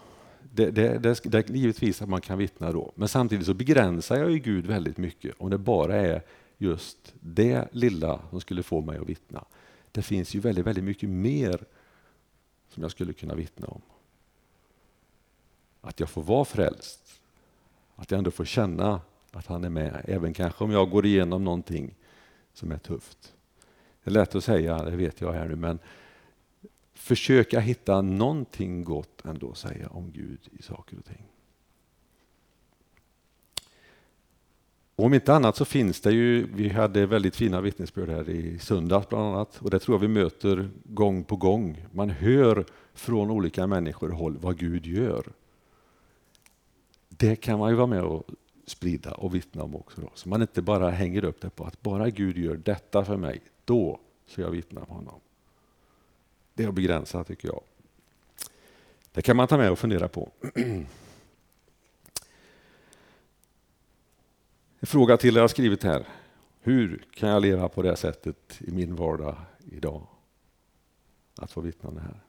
det, 0.54 0.72
det, 0.72 0.98
det, 0.98 1.24
det 1.24 1.50
är 1.50 1.56
givetvis 1.56 2.02
att 2.02 2.10
man 2.10 2.22
kan 2.22 2.38
vittna 2.38 2.72
då. 2.72 2.92
Men 2.96 3.08
samtidigt 3.08 3.46
så 3.46 3.54
begränsar 3.54 4.18
jag 4.18 4.32
ju 4.32 4.40
Gud 4.40 4.66
väldigt 4.66 4.98
mycket 4.98 5.36
om 5.38 5.50
det 5.50 5.58
bara 5.58 5.96
är 5.96 6.22
just 6.58 7.14
det 7.20 7.68
lilla 7.72 8.20
som 8.30 8.42
skulle 8.42 8.64
få 8.64 8.82
mig 8.82 8.98
att 8.98 9.10
vittna. 9.10 9.46
Det 9.96 10.02
finns 10.02 10.34
ju 10.34 10.40
väldigt, 10.40 10.66
väldigt 10.66 10.84
mycket 10.84 11.10
mer 11.10 11.66
som 12.70 12.84
jag 12.84 12.92
skulle 12.92 13.14
kunna 13.14 13.36
vittna 13.36 13.68
om. 13.68 13.82
Att 15.82 16.00
jag 16.00 16.10
får 16.10 16.24
vara 16.24 16.46
frälst. 16.46 17.22
Att 17.96 18.12
jag 18.12 18.18
ändå 18.18 18.32
får 18.32 18.46
känna 18.46 19.02
att 19.32 19.46
han 19.46 19.64
är 19.64 19.70
med, 19.70 20.06
även 20.08 20.34
kanske 20.34 20.64
om 20.64 20.72
jag 20.72 20.90
går 20.90 21.06
igenom 21.06 21.44
någonting 21.44 21.96
som 22.54 22.72
är 22.72 22.78
tufft. 22.78 23.34
Det 24.04 24.10
är 24.10 24.14
lätt 24.14 24.36
att 24.36 24.44
säga, 24.44 24.84
det 24.84 24.96
vet 24.96 25.22
jag 25.22 25.34
här 25.34 25.48
nu, 25.48 25.56
men 25.56 25.80
försöka 26.94 27.60
hitta 27.60 28.02
någonting 28.02 28.84
gott 28.84 29.26
ändå 29.26 29.52
att 29.52 29.58
säga 29.58 29.88
om 29.88 30.12
Gud 30.12 30.50
i 30.60 30.62
saker 30.62 30.98
och 30.98 31.06
ting. 31.06 31.24
Om 34.96 35.14
inte 35.14 35.34
annat 35.34 35.56
så 35.56 35.66
finns 35.66 36.02
det 36.02 36.12
ju, 36.12 36.48
vi 36.54 36.70
hade 36.70 37.06
väldigt 37.06 37.36
fina 37.36 37.62
vittnesbörd 37.62 38.10
här 38.10 38.30
i 38.30 38.60
söndags 38.60 39.10
bland 39.10 39.26
annat 39.26 39.58
och 39.62 39.70
det 39.70 39.80
tror 39.80 39.96
jag 39.96 40.02
vi 40.02 40.08
möter 40.08 40.70
gång 40.84 41.24
på 41.24 41.36
gång. 41.36 41.86
Man 41.92 42.10
hör 42.10 42.66
från 42.94 43.32
olika 43.32 43.68
människor 43.68 44.10
håll 44.10 44.38
vad 44.38 44.58
Gud 44.58 44.86
gör. 44.86 45.24
Det 47.10 47.36
kan 47.36 47.60
man 47.60 47.70
ju 47.70 47.76
vara 47.76 47.88
med 47.88 48.04
och 48.04 48.24
sprida 48.66 49.12
och 49.12 49.36
vittna 49.36 49.64
om 49.64 49.76
också. 49.76 50.02
Då. 50.02 50.12
Så 50.14 50.30
man 50.30 50.42
inte 50.42 50.62
bara 50.62 50.90
hänger 50.90 51.24
upp 51.24 51.42
det 51.42 51.50
på 51.50 51.64
att 51.64 51.82
bara 51.82 52.10
Gud 52.10 52.38
gör 52.38 52.56
detta 52.56 53.06
för 53.06 53.18
mig, 53.18 53.42
då 53.66 54.00
ska 54.28 54.42
jag 54.42 54.52
vittna 54.52 54.82
om 54.82 54.96
honom. 54.96 55.20
Det 56.54 56.64
är 56.64 56.68
att 56.68 56.74
begränsa 56.74 57.24
tycker 57.24 57.48
jag. 57.48 57.62
Det 59.12 59.22
kan 59.22 59.38
man 59.38 59.48
ta 59.48 59.58
med 59.58 59.72
och 59.72 59.80
fundera 59.80 60.08
på. 60.08 60.30
En 64.86 64.90
fråga 64.90 65.18
till 65.18 65.36
jag 65.36 65.44
har 65.44 65.48
skrivit 65.48 65.84
här. 65.84 66.08
Hur 66.62 67.06
kan 67.14 67.30
jag 67.30 67.42
leva 67.42 67.70
på 67.70 67.82
det 67.82 67.96
sättet 67.96 68.60
i 68.60 68.72
min 68.72 68.96
vardag 68.96 69.36
idag? 69.72 70.08
Att 71.36 71.52
få 71.52 71.62
vittna 71.62 71.90
om 71.90 71.96
det 71.96 72.02
här. 72.02 72.20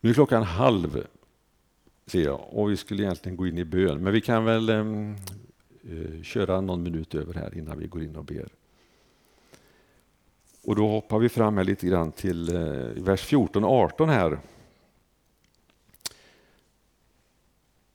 Nu 0.00 0.10
är 0.10 0.14
klockan 0.14 0.42
halv, 0.42 1.06
ser 2.06 2.24
jag, 2.24 2.40
och 2.50 2.70
vi 2.70 2.76
skulle 2.76 3.02
egentligen 3.02 3.36
gå 3.36 3.46
in 3.46 3.58
i 3.58 3.64
bön. 3.64 4.02
Men 4.02 4.12
vi 4.12 4.20
kan 4.20 4.44
väl 4.44 4.68
ehm, 4.68 5.16
eh, 5.82 6.22
köra 6.22 6.60
någon 6.60 6.82
minut 6.82 7.14
över 7.14 7.34
här 7.34 7.58
innan 7.58 7.78
vi 7.78 7.86
går 7.86 8.02
in 8.02 8.16
och 8.16 8.24
ber. 8.24 8.48
Och 10.64 10.76
då 10.76 10.88
hoppar 10.88 11.18
vi 11.18 11.28
fram 11.28 11.56
här 11.56 11.64
lite 11.64 11.86
grann 11.86 12.12
till 12.12 12.56
eh, 12.56 13.02
vers 13.02 13.24
14 13.24 13.64
och 13.64 13.70
18 13.70 14.08
här. 14.08 14.38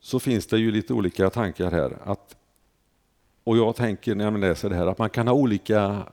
Så 0.05 0.19
finns 0.19 0.47
det 0.47 0.57
ju 0.57 0.71
lite 0.71 0.93
olika 0.93 1.29
tankar 1.29 1.71
här. 1.71 1.97
Att, 2.03 2.37
och 3.43 3.57
jag 3.57 3.75
tänker 3.75 4.15
när 4.15 4.23
jag 4.23 4.39
läser 4.39 4.69
det 4.69 4.75
här 4.75 4.87
att 4.87 4.97
man 4.97 5.09
kan 5.09 5.27
ha 5.27 5.35
olika 5.35 6.07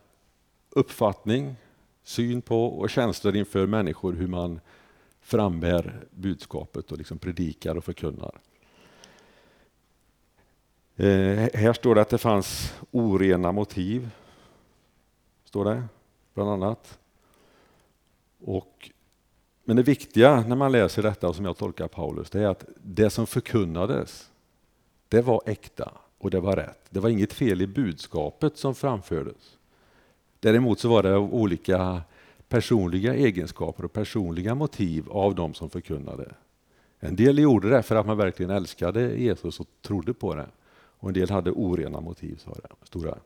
uppfattning, 0.70 1.56
syn 2.02 2.42
på 2.42 2.66
och 2.66 2.90
känslor 2.90 3.36
inför 3.36 3.66
människor 3.66 4.12
hur 4.12 4.26
man 4.26 4.60
frambär 5.20 6.06
budskapet 6.10 6.92
och 6.92 6.98
liksom 6.98 7.18
predikar 7.18 7.76
och 7.76 7.84
förkunnar. 7.84 8.40
Eh, 10.96 11.48
här 11.54 11.72
står 11.72 11.94
det 11.94 12.00
att 12.00 12.08
det 12.08 12.18
fanns 12.18 12.74
orena 12.90 13.52
motiv. 13.52 14.10
Står 15.44 15.64
det, 15.64 15.82
bland 16.34 16.50
annat. 16.50 16.98
Och 18.40 18.90
men 19.64 19.76
det 19.76 19.82
viktiga 19.82 20.44
när 20.48 20.56
man 20.56 20.72
läser 20.72 21.02
detta, 21.02 21.28
och 21.28 21.36
som 21.36 21.44
jag 21.44 21.56
tolkar 21.56 21.88
Paulus, 21.88 22.30
det 22.30 22.40
är 22.40 22.46
att 22.46 22.64
det 22.82 23.10
som 23.10 23.26
förkunnades, 23.26 24.30
det 25.08 25.20
var 25.20 25.42
äkta 25.46 25.92
och 26.18 26.30
det 26.30 26.40
var 26.40 26.56
rätt. 26.56 26.86
Det 26.90 27.00
var 27.00 27.08
inget 27.08 27.32
fel 27.32 27.62
i 27.62 27.66
budskapet 27.66 28.56
som 28.56 28.74
framfördes. 28.74 29.58
Däremot 30.40 30.80
så 30.80 30.88
var 30.88 31.02
det 31.02 31.16
olika 31.16 32.02
personliga 32.48 33.14
egenskaper 33.14 33.84
och 33.84 33.92
personliga 33.92 34.54
motiv 34.54 35.10
av 35.10 35.34
de 35.34 35.54
som 35.54 35.70
förkunnade. 35.70 36.34
En 37.00 37.16
del 37.16 37.38
gjorde 37.38 37.70
det 37.70 37.82
för 37.82 37.96
att 37.96 38.06
man 38.06 38.16
verkligen 38.16 38.50
älskade 38.50 39.16
Jesus 39.16 39.60
och 39.60 39.66
trodde 39.82 40.14
på 40.14 40.34
det. 40.34 40.46
Och 40.72 41.08
en 41.08 41.14
del 41.14 41.30
hade 41.30 41.50
orena 41.50 42.00
motiv, 42.00 42.36
sa 42.36 42.50
det. 42.50 42.68
Stora. 42.82 43.18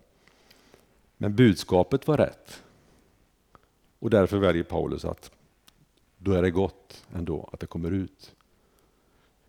Men 1.17 1.37
budskapet 1.37 2.09
var 2.09 2.17
rätt. 2.17 2.63
Och 3.99 4.11
därför 4.11 4.39
väljer 4.39 4.63
Paulus 4.63 5.05
att 5.05 5.31
då 6.27 6.33
är 6.33 6.43
det 6.43 6.51
gott 6.51 7.05
ändå 7.15 7.49
att 7.53 7.61
det 7.61 7.67
kommer 7.67 7.91
ut. 7.91 8.35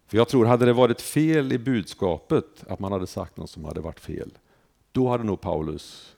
För 0.07 0.17
jag 0.17 0.27
tror, 0.27 0.45
hade 0.45 0.65
det 0.65 0.73
varit 0.73 1.01
fel 1.01 1.53
i 1.53 1.57
budskapet, 1.57 2.63
att 2.67 2.79
man 2.79 2.91
hade 2.91 3.07
sagt 3.07 3.37
något 3.37 3.49
som 3.49 3.65
hade 3.65 3.81
varit 3.81 3.99
fel, 3.99 4.31
då 4.91 5.09
hade 5.09 5.23
nog 5.23 5.41
Paulus 5.41 6.15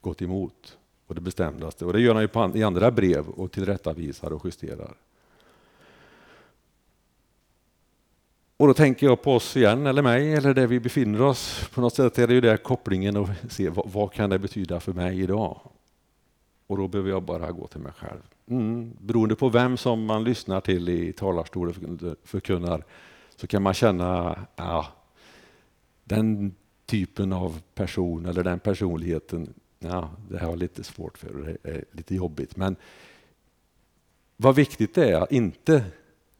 gått 0.00 0.22
emot 0.22 0.78
och 1.06 1.14
det 1.14 1.20
bestämdaste. 1.20 1.84
Och 1.84 1.92
det 1.92 2.00
gör 2.00 2.14
han 2.14 2.22
ju 2.22 2.28
på, 2.28 2.52
i 2.54 2.62
andra 2.62 2.90
brev 2.90 3.28
och 3.28 3.52
tillrättavisar 3.52 4.32
och 4.32 4.44
justerar. 4.44 4.96
Och 8.56 8.66
då 8.66 8.74
tänker 8.74 9.06
jag 9.06 9.22
på 9.22 9.34
oss 9.34 9.56
igen, 9.56 9.86
eller 9.86 10.02
mig, 10.02 10.34
eller 10.34 10.54
där 10.54 10.66
vi 10.66 10.80
befinner 10.80 11.22
oss. 11.22 11.68
På 11.74 11.80
något 11.80 11.94
sätt 11.94 12.18
är 12.18 12.26
det 12.26 12.34
ju 12.34 12.40
där 12.40 12.56
kopplingen 12.56 13.16
och 13.16 13.28
se 13.50 13.68
vad, 13.68 13.90
vad 13.90 14.12
kan 14.12 14.30
det 14.30 14.38
betyda 14.38 14.80
för 14.80 14.92
mig 14.92 15.20
idag? 15.20 15.60
Och 16.66 16.76
då 16.76 16.88
behöver 16.88 17.10
jag 17.10 17.22
bara 17.22 17.52
gå 17.52 17.66
till 17.66 17.80
mig 17.80 17.92
själv. 17.92 18.20
Mm. 18.46 18.92
Beroende 19.00 19.36
på 19.36 19.48
vem 19.48 19.76
som 19.76 20.04
man 20.04 20.24
lyssnar 20.24 20.60
till 20.60 20.88
i 20.88 21.12
talarstolen 21.12 22.16
förkunnar 22.24 22.84
så 23.36 23.46
kan 23.46 23.62
man 23.62 23.74
känna 23.74 24.38
ja, 24.56 24.86
den 26.04 26.54
typen 26.86 27.32
av 27.32 27.60
person 27.74 28.26
eller 28.26 28.44
den 28.44 28.58
personligheten, 28.58 29.54
ja, 29.78 30.10
det 30.28 30.38
har 30.38 30.48
jag 30.48 30.58
lite 30.58 30.84
svårt 30.84 31.18
för 31.18 31.36
och 31.36 31.46
det 31.46 31.56
är 31.62 31.84
lite 31.92 32.14
jobbigt. 32.14 32.56
Men 32.56 32.76
vad 34.36 34.54
viktigt 34.54 34.94
det 34.94 35.10
är 35.10 35.20
att 35.20 35.32
inte 35.32 35.84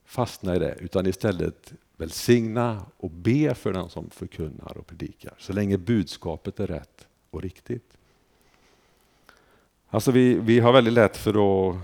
fastna 0.05 0.57
i 0.57 0.59
det 0.59 0.77
utan 0.81 1.07
istället 1.07 1.73
välsigna 1.97 2.87
och 2.97 3.11
be 3.11 3.55
för 3.55 3.73
den 3.73 3.89
som 3.89 4.11
förkunnar 4.11 4.79
och 4.79 4.87
predikar 4.87 5.35
så 5.39 5.53
länge 5.53 5.79
budskapet 5.79 6.61
är 6.61 6.67
rätt 6.67 7.07
och 7.31 7.43
riktigt. 7.43 7.95
Alltså 9.88 10.11
vi, 10.11 10.35
vi 10.35 10.61
har 10.61 10.72
väldigt 10.72 10.94
lätt 10.94 11.16
för 11.16 11.70
att 11.70 11.77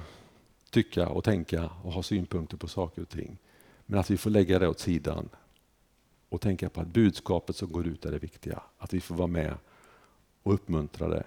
tycka 0.70 1.08
och 1.08 1.24
tänka 1.24 1.70
och 1.82 1.92
ha 1.92 2.02
synpunkter 2.02 2.56
på 2.56 2.68
saker 2.68 3.02
och 3.02 3.08
ting. 3.08 3.38
Men 3.86 4.00
att 4.00 4.10
vi 4.10 4.16
får 4.16 4.30
lägga 4.30 4.58
det 4.58 4.68
åt 4.68 4.80
sidan 4.80 5.28
och 6.28 6.40
tänka 6.40 6.68
på 6.68 6.80
att 6.80 6.88
budskapet 6.88 7.56
som 7.56 7.72
går 7.72 7.86
ut 7.86 8.04
är 8.04 8.12
det 8.12 8.18
viktiga. 8.18 8.62
Att 8.78 8.94
vi 8.94 9.00
får 9.00 9.14
vara 9.14 9.26
med 9.26 9.54
och 10.42 10.54
uppmuntra 10.54 11.08
det 11.08 11.24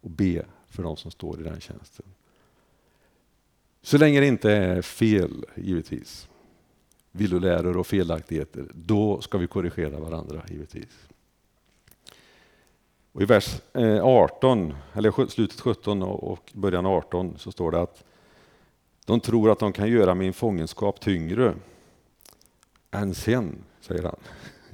och 0.00 0.10
be 0.10 0.46
för 0.66 0.82
de 0.82 0.96
som 0.96 1.10
står 1.10 1.40
i 1.40 1.42
den 1.42 1.60
tjänsten. 1.60 2.06
Så 3.82 3.98
länge 3.98 4.20
det 4.20 4.26
inte 4.26 4.52
är 4.52 4.82
fel, 4.82 5.44
givetvis, 5.54 6.28
villoläror 7.12 7.76
och 7.76 7.86
felaktigheter, 7.86 8.66
då 8.74 9.20
ska 9.20 9.38
vi 9.38 9.46
korrigera 9.46 10.00
varandra, 10.00 10.42
givetvis. 10.48 11.08
Och 13.16 13.22
I 13.22 13.24
vers 13.24 13.60
eh, 13.72 14.04
18, 14.04 14.74
eller 14.92 15.28
slutet 15.28 15.60
17 15.60 16.02
och 16.02 16.52
början 16.54 16.86
18 16.86 17.38
så 17.38 17.52
står 17.52 17.70
det 17.70 17.80
att 17.80 18.04
de 19.04 19.20
tror 19.20 19.50
att 19.50 19.58
de 19.58 19.72
kan 19.72 19.88
göra 19.90 20.14
min 20.14 20.32
fångenskap 20.32 21.00
tyngre 21.00 21.54
än 22.90 23.14
sen, 23.14 23.64
säger 23.80 24.02
han. 24.02 24.16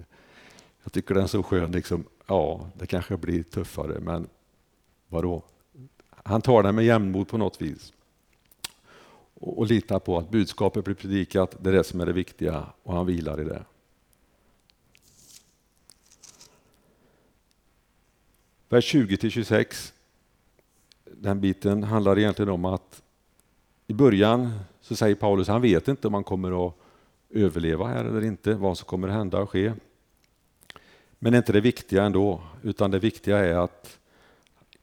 Jag 0.83 0.93
tycker 0.93 1.15
den 1.15 1.23
är 1.23 1.29
så 1.29 1.43
skön. 1.43 1.73
Liksom, 1.73 2.05
ja, 2.27 2.67
det 2.75 2.87
kanske 2.87 3.17
blir 3.17 3.43
tuffare, 3.43 4.01
men 4.01 4.29
vadå? 5.09 5.43
Han 6.09 6.43
tar 6.43 6.63
den 6.63 6.75
med 6.75 6.85
jämnmod 6.85 7.29
på 7.29 7.39
något 7.39 7.63
vis 7.63 7.93
och, 9.35 9.59
och 9.59 9.67
litar 9.67 9.99
på 9.99 10.19
att 10.19 10.31
budskapet 10.31 10.85
blir 10.85 10.95
predikat, 10.95 11.57
det 11.61 11.71
är 11.71 11.75
det 11.75 11.85
som 11.85 12.01
är 12.01 12.07
det 12.07 12.13
viktiga 12.13 12.67
och 12.83 12.95
han 12.95 13.07
vilar 13.07 13.41
i 13.41 13.45
det. 13.45 13.65
Vers 18.73 18.85
20 18.85 19.31
26, 19.31 19.93
den 21.05 21.41
biten 21.41 21.83
handlar 21.83 22.19
egentligen 22.19 22.49
om 22.49 22.65
att 22.65 23.03
i 23.87 23.93
början 23.93 24.59
så 24.81 24.97
säger 24.97 25.15
Paulus 25.15 25.49
att 25.49 25.53
han 25.53 25.63
vet 25.63 25.89
inte 25.89 26.07
om 26.07 26.15
han 26.15 26.25
kommer 26.25 26.67
att 26.67 26.75
överleva 27.31 27.87
här 27.87 28.05
eller 28.05 28.25
inte, 28.25 28.55
vad 28.55 28.79
som 28.79 28.87
kommer 28.87 29.09
att 29.09 29.15
hända 29.15 29.39
och 29.39 29.51
ske. 29.51 29.73
Men 31.19 31.33
det 31.33 31.37
är 31.37 31.39
inte 31.39 31.53
det 31.53 31.61
viktiga 31.61 32.05
ändå, 32.05 32.43
utan 32.63 32.91
det 32.91 32.99
viktiga 32.99 33.39
är 33.39 33.55
att 33.55 33.99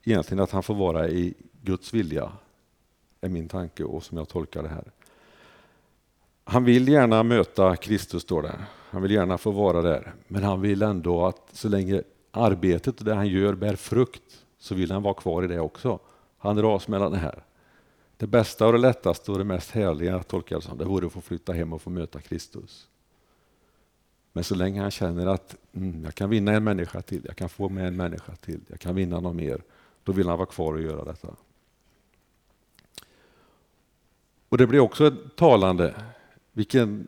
egentligen 0.04 0.44
att 0.44 0.52
han 0.52 0.64
får 0.64 0.76
vara 0.76 1.10
i 1.10 1.34
Guds 1.62 1.94
vilja, 1.94 2.32
är 3.22 3.30
min 3.30 3.48
tanke 3.48 3.84
och 3.84 4.04
som 4.04 4.18
jag 4.18 4.30
tolkar 4.30 4.64
det 4.64 4.70
här. 4.70 4.92
Han 6.44 6.64
vill 6.64 6.88
gärna 6.88 7.24
möta 7.24 7.76
Kristus, 7.76 8.22
står 8.22 8.42
det. 8.42 8.56
Han 8.90 9.02
vill 9.02 9.12
gärna 9.12 9.38
få 9.38 9.52
vara 9.52 9.82
där, 9.82 10.14
men 10.28 10.44
han 10.44 10.62
vill 10.62 10.82
ändå 10.82 11.26
att 11.26 11.50
så 11.52 11.70
länge 11.70 12.04
arbetet 12.32 13.00
och 13.00 13.06
det 13.06 13.16
han 13.16 13.28
gör 13.28 13.54
bär 13.54 13.76
frukt, 13.76 14.46
så 14.58 14.76
vill 14.76 14.92
han 14.92 15.04
vara 15.04 15.14
kvar 15.14 15.44
i 15.44 15.48
det 15.48 15.60
också. 15.60 16.00
Han 16.38 16.56
dras 16.56 16.88
mellan 16.88 17.12
det 17.12 17.18
här. 17.18 17.44
Det 18.18 18.28
bästa 18.28 18.66
och 18.68 18.74
det 18.74 18.80
lättaste 18.80 19.32
och 19.32 19.38
det 19.38 19.44
mest 19.44 19.72
härliga 19.72 20.24
tolkar 20.24 20.56
jag 20.56 20.64
som 20.64 20.78
det 20.78 20.86
vore 20.86 21.08
att 21.08 21.14
få 21.14 21.22
flytta 21.22 21.54
hem 21.54 21.74
och 21.74 21.82
få 21.82 21.90
möta 21.90 22.22
Kristus. 22.22 22.88
Men 24.34 24.44
så 24.44 24.56
länge 24.56 24.82
han 24.82 24.92
känner 24.92 25.28
att 25.28 25.56
mm, 25.74 26.04
jag 26.04 26.16
kan 26.16 26.30
vinna 26.30 26.52
en 26.52 26.64
människa 26.64 27.02
till, 27.02 27.22
jag 27.26 27.36
kan 27.36 27.50
få 27.50 27.70
med 27.70 27.88
en 27.88 27.96
människa 27.96 28.36
till, 28.36 28.60
jag 28.68 28.80
kan 28.80 28.96
vinna 28.96 29.20
någon 29.20 29.36
mer, 29.36 29.62
då 30.04 30.12
vill 30.12 30.28
han 30.28 30.38
vara 30.38 30.50
kvar 30.50 30.74
och 30.74 30.82
göra 30.82 31.04
detta. 31.04 31.28
Och 34.50 34.58
Det 34.58 34.68
blir 34.68 34.80
också 34.80 35.12
talande, 35.36 35.96
vilken 36.52 37.08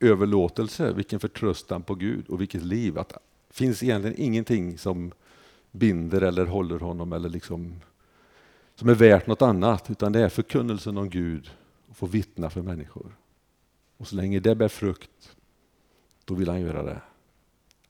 överlåtelse, 0.00 0.92
vilken 0.92 1.20
förtröstan 1.20 1.82
på 1.82 1.94
Gud 1.94 2.28
och 2.28 2.40
vilket 2.40 2.62
liv. 2.62 2.98
Att 2.98 3.12
finns 3.50 3.82
egentligen 3.82 4.20
ingenting 4.20 4.78
som 4.78 5.12
binder 5.70 6.20
eller 6.20 6.46
håller 6.46 6.78
honom 6.78 7.12
eller 7.12 7.28
liksom 7.28 7.80
som 8.74 8.88
är 8.88 8.94
värt 8.94 9.26
något 9.26 9.42
annat, 9.42 9.90
utan 9.90 10.12
det 10.12 10.20
är 10.20 10.28
förkunnelsen 10.28 10.98
om 10.98 11.10
Gud 11.10 11.50
och 11.88 11.96
få 11.96 12.06
vittna 12.06 12.50
för 12.50 12.62
människor. 12.62 13.16
Och 13.96 14.08
så 14.08 14.16
länge 14.16 14.40
det 14.40 14.54
bär 14.54 14.68
frukt, 14.68 15.36
då 16.24 16.34
vill 16.34 16.48
han 16.48 16.60
göra 16.60 16.82
det. 16.82 17.00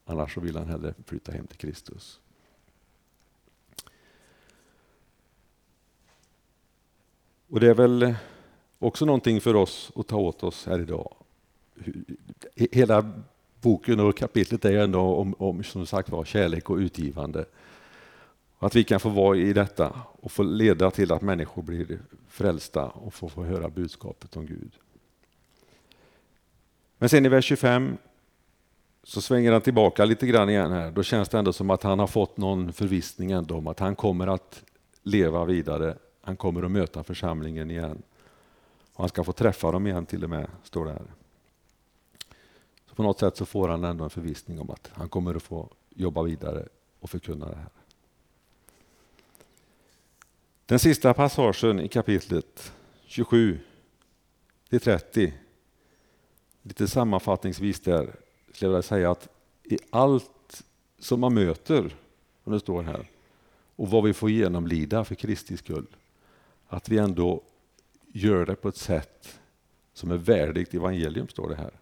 Annars 0.05 0.35
så 0.35 0.41
vill 0.41 0.57
han 0.57 0.69
hellre 0.69 0.95
flytta 1.07 1.33
hem 1.33 1.47
till 1.47 1.59
Kristus. 1.59 2.21
Och 7.49 7.61
det 7.61 7.71
är 7.71 7.75
väl 7.75 8.15
också 8.79 9.05
någonting 9.05 9.41
för 9.41 9.57
oss 9.57 9.93
att 9.97 10.07
ta 10.07 10.17
åt 10.17 10.43
oss 10.43 10.67
här 10.67 10.81
idag. 10.81 11.17
Hela 12.55 13.13
boken 13.61 14.01
och 14.01 14.17
kapitlet 14.17 14.65
är 14.65 14.79
ändå 14.79 15.01
om, 15.01 15.35
om 15.39 15.63
som 15.63 15.87
sagt 15.87 16.09
var 16.09 16.25
kärlek 16.25 16.71
och 16.71 16.77
utgivande. 16.77 17.45
Att 18.59 18.77
vi 18.77 18.85
kan 18.85 19.01
få 19.01 19.09
vara 19.09 19.37
i 19.37 19.53
detta 19.53 19.93
och 20.21 20.33
få 20.33 20.43
leda 20.43 20.91
till 20.91 21.13
att 21.13 21.23
människor 21.23 21.63
blir 21.63 21.99
frälsta 22.29 22.85
och 22.85 23.15
får 23.15 23.29
få 23.29 23.45
höra 23.45 23.69
budskapet 23.69 24.37
om 24.37 24.47
Gud. 24.47 24.73
Men 26.99 27.09
sen 27.09 27.27
i 27.27 27.29
vers 27.29 27.45
25 27.45 27.97
så 29.03 29.21
svänger 29.21 29.53
han 29.53 29.61
tillbaka 29.61 30.05
lite 30.05 30.27
grann 30.27 30.51
igen 30.51 30.73
här. 30.73 30.91
Då 30.91 31.03
känns 31.03 31.29
det 31.29 31.39
ändå 31.39 31.53
som 31.53 31.71
att 31.71 31.83
han 31.83 31.99
har 31.99 32.07
fått 32.07 32.37
någon 32.37 32.73
förvissning 32.73 33.31
ändå 33.31 33.57
om 33.57 33.67
att 33.67 33.79
han 33.79 33.97
kommer 33.97 34.27
att 34.27 34.65
leva 35.03 35.45
vidare. 35.45 35.97
Han 36.21 36.37
kommer 36.37 36.63
att 36.63 36.71
möta 36.71 37.05
församlingen 37.05 37.71
igen. 37.71 38.03
Och 38.93 39.01
han 39.01 39.09
ska 39.09 39.25
få 39.25 39.33
träffa 39.33 39.73
dem 39.73 39.87
igen 39.87 40.07
till 40.07 40.25
och 40.25 40.31
med, 40.31 40.47
står 40.63 40.85
det 40.85 40.91
här. 40.91 41.18
På 42.99 43.03
något 43.03 43.19
sätt 43.19 43.37
så 43.37 43.47
får 43.47 43.69
han 43.69 43.85
ändå 43.85 44.05
en 44.05 44.11
förvissning 44.11 44.61
om 44.61 44.71
att 44.71 44.91
han 44.93 45.09
kommer 45.09 45.35
att 45.35 45.43
få 45.43 45.73
jobba 45.89 46.23
vidare 46.23 46.69
och 47.01 47.11
förkunna 47.11 47.49
det 47.49 47.57
här. 47.57 47.69
Den 50.67 50.79
sista 50.79 51.15
passagen 51.15 51.81
i 51.81 51.89
kapitlet 51.89 52.73
27 53.07 53.59
till 54.69 54.81
30. 54.81 55.35
Lite 56.63 56.89
sammanfattningsvis 56.89 57.81
där 57.81 58.03
skulle 58.03 58.17
jag 58.59 58.69
vilja 58.69 58.83
säga 58.83 59.11
att 59.11 59.29
i 59.65 59.79
allt 59.91 60.65
som 60.99 61.21
man 61.21 61.35
möter, 61.35 61.97
som 62.45 62.53
det 62.53 62.61
står 62.61 62.83
här, 62.83 63.11
och 63.77 63.91
vad 63.91 64.05
vi 64.05 64.13
får 64.13 64.31
genomlida 64.31 65.05
för 65.05 65.15
Kristi 65.15 65.57
skull, 65.57 65.87
att 66.69 66.89
vi 66.89 66.99
ändå 66.99 67.43
gör 68.07 68.47
det 68.47 68.57
på 68.57 68.69
ett 68.69 68.77
sätt 68.77 69.39
som 69.93 70.11
är 70.11 70.17
värdigt 70.17 70.75
evangelium, 70.75 71.29
står 71.29 71.49
det 71.49 71.57
här. 71.57 71.73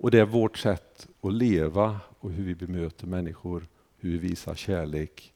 Och 0.00 0.10
det 0.10 0.20
är 0.20 0.24
vårt 0.24 0.58
sätt 0.58 1.08
att 1.20 1.32
leva 1.32 2.00
och 2.18 2.30
hur 2.30 2.44
vi 2.44 2.54
bemöter 2.54 3.06
människor, 3.06 3.66
hur 3.96 4.10
vi 4.10 4.18
visar 4.18 4.54
kärlek, 4.54 5.32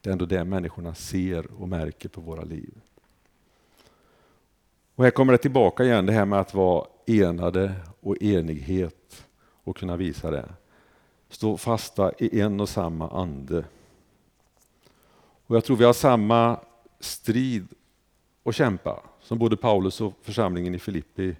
det 0.00 0.10
är 0.10 0.12
ändå 0.12 0.26
det 0.26 0.44
människorna 0.44 0.94
ser 0.94 1.60
och 1.60 1.68
märker 1.68 2.08
på 2.08 2.20
våra 2.20 2.44
liv. 2.44 2.80
Och 4.94 5.04
här 5.04 5.10
kommer 5.10 5.32
det 5.32 5.38
tillbaka 5.38 5.84
igen 5.84 6.06
det 6.06 6.12
här 6.12 6.24
med 6.24 6.40
att 6.40 6.54
vara 6.54 6.86
enade 7.06 7.74
och 8.00 8.22
enighet 8.22 9.26
och 9.64 9.76
kunna 9.76 9.96
visa 9.96 10.30
det. 10.30 10.48
Stå 11.28 11.56
fasta 11.56 12.12
i 12.18 12.40
en 12.40 12.60
och 12.60 12.68
samma 12.68 13.10
ande. 13.10 13.64
Och 15.46 15.56
jag 15.56 15.64
tror 15.64 15.76
vi 15.76 15.84
har 15.84 15.92
samma 15.92 16.60
strid 17.00 17.68
att 18.44 18.54
kämpa 18.54 19.02
som 19.20 19.38
både 19.38 19.56
Paulus 19.56 20.00
och 20.00 20.14
församlingen 20.22 20.74
i 20.74 20.78
Filippi 20.78 21.36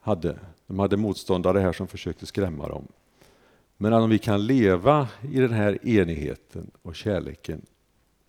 hade. 0.00 0.38
De 0.66 0.78
hade 0.78 0.96
motståndare 0.96 1.58
här 1.58 1.72
som 1.72 1.88
försökte 1.88 2.26
skrämma 2.26 2.68
dem. 2.68 2.88
Men 3.76 3.92
om 3.92 4.10
vi 4.10 4.18
kan 4.18 4.46
leva 4.46 5.08
i 5.32 5.40
den 5.40 5.52
här 5.52 5.88
enigheten 5.88 6.70
och 6.82 6.96
kärleken 6.96 7.66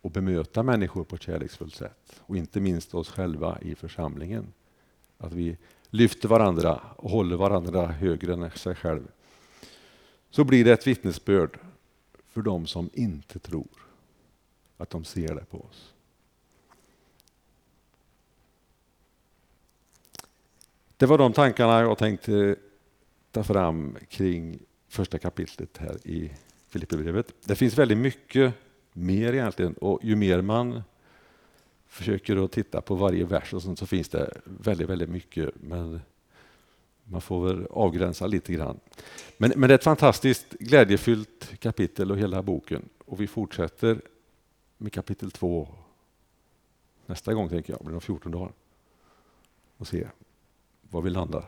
och 0.02 0.12
bemöta 0.12 0.64
människor 0.64 1.04
på 1.04 1.16
ett 1.16 1.22
kärleksfullt 1.22 1.76
sätt 1.76 2.22
och 2.22 2.38
inte 2.38 2.60
minst 2.60 2.94
oss 2.94 3.10
själva 3.10 3.58
i 3.62 3.76
församlingen. 3.76 4.54
Att 5.18 5.34
vi 5.34 5.58
lyfter 5.90 6.28
varandra 6.28 6.82
och 6.96 7.10
håller 7.10 7.36
varandra 7.36 7.88
högre 7.88 8.34
än 8.34 8.52
sig 8.52 8.76
själv. 8.76 9.08
Så 10.30 10.44
blir 10.44 10.66
det 10.66 10.72
ett 10.72 10.88
vittnesbörd 10.88 11.60
för 12.28 12.42
de 12.42 12.68
som 12.68 12.90
inte 12.94 13.40
tror 13.40 13.88
att 14.78 14.90
de 14.90 15.04
ser 15.04 15.36
det 15.36 15.46
på 15.46 15.58
oss. 15.58 15.95
Det 20.98 21.06
var 21.06 21.18
de 21.18 21.34
tankarna 21.34 21.82
jag 21.82 21.98
tänkte 21.98 22.56
ta 23.32 23.44
fram 23.44 23.98
kring 24.10 24.60
första 24.88 25.20
kapitlet 25.20 25.78
här 25.78 26.08
i 26.08 26.32
Filipperbrevet. 26.68 27.34
Det 27.46 27.56
finns 27.56 27.78
väldigt 27.78 27.98
mycket 27.98 28.54
mer 28.94 29.34
egentligen 29.34 29.74
och 29.74 30.00
ju 30.04 30.16
mer 30.16 30.42
man 30.42 30.84
försöker 31.88 32.46
att 32.46 32.52
titta 32.52 32.82
på 32.82 32.96
varje 32.96 33.26
vers 33.26 33.54
och 33.54 33.62
sånt 33.62 33.80
så 33.80 33.86
finns 33.86 34.10
det 34.10 34.38
väldigt, 34.44 34.90
väldigt 34.90 35.10
mycket. 35.10 35.50
Men 35.62 36.02
man 37.04 37.22
får 37.22 37.48
väl 37.48 37.68
avgränsa 37.70 38.28
lite 38.28 38.54
grann. 38.54 38.80
Men, 39.38 39.54
men 39.56 39.70
det 39.70 39.74
är 39.74 39.78
ett 39.78 39.84
fantastiskt 39.84 40.50
glädjefyllt 40.50 41.60
kapitel 41.60 42.12
och 42.12 42.18
hela 42.18 42.42
boken. 42.42 42.90
Och 43.06 43.22
vi 43.22 43.28
fortsätter 43.28 44.02
med 44.78 44.94
kapitel 44.94 45.32
två 45.32 45.68
nästa 47.06 47.34
gång, 47.34 47.50
tänker 47.50 47.74
jag, 47.74 47.86
blir 47.86 47.96
om 47.96 48.02
14 48.02 48.32
dagar. 48.32 48.52
Och 49.78 49.88
se 49.88 50.08
var 50.96 51.02
vi 51.02 51.10
landar. 51.10 51.46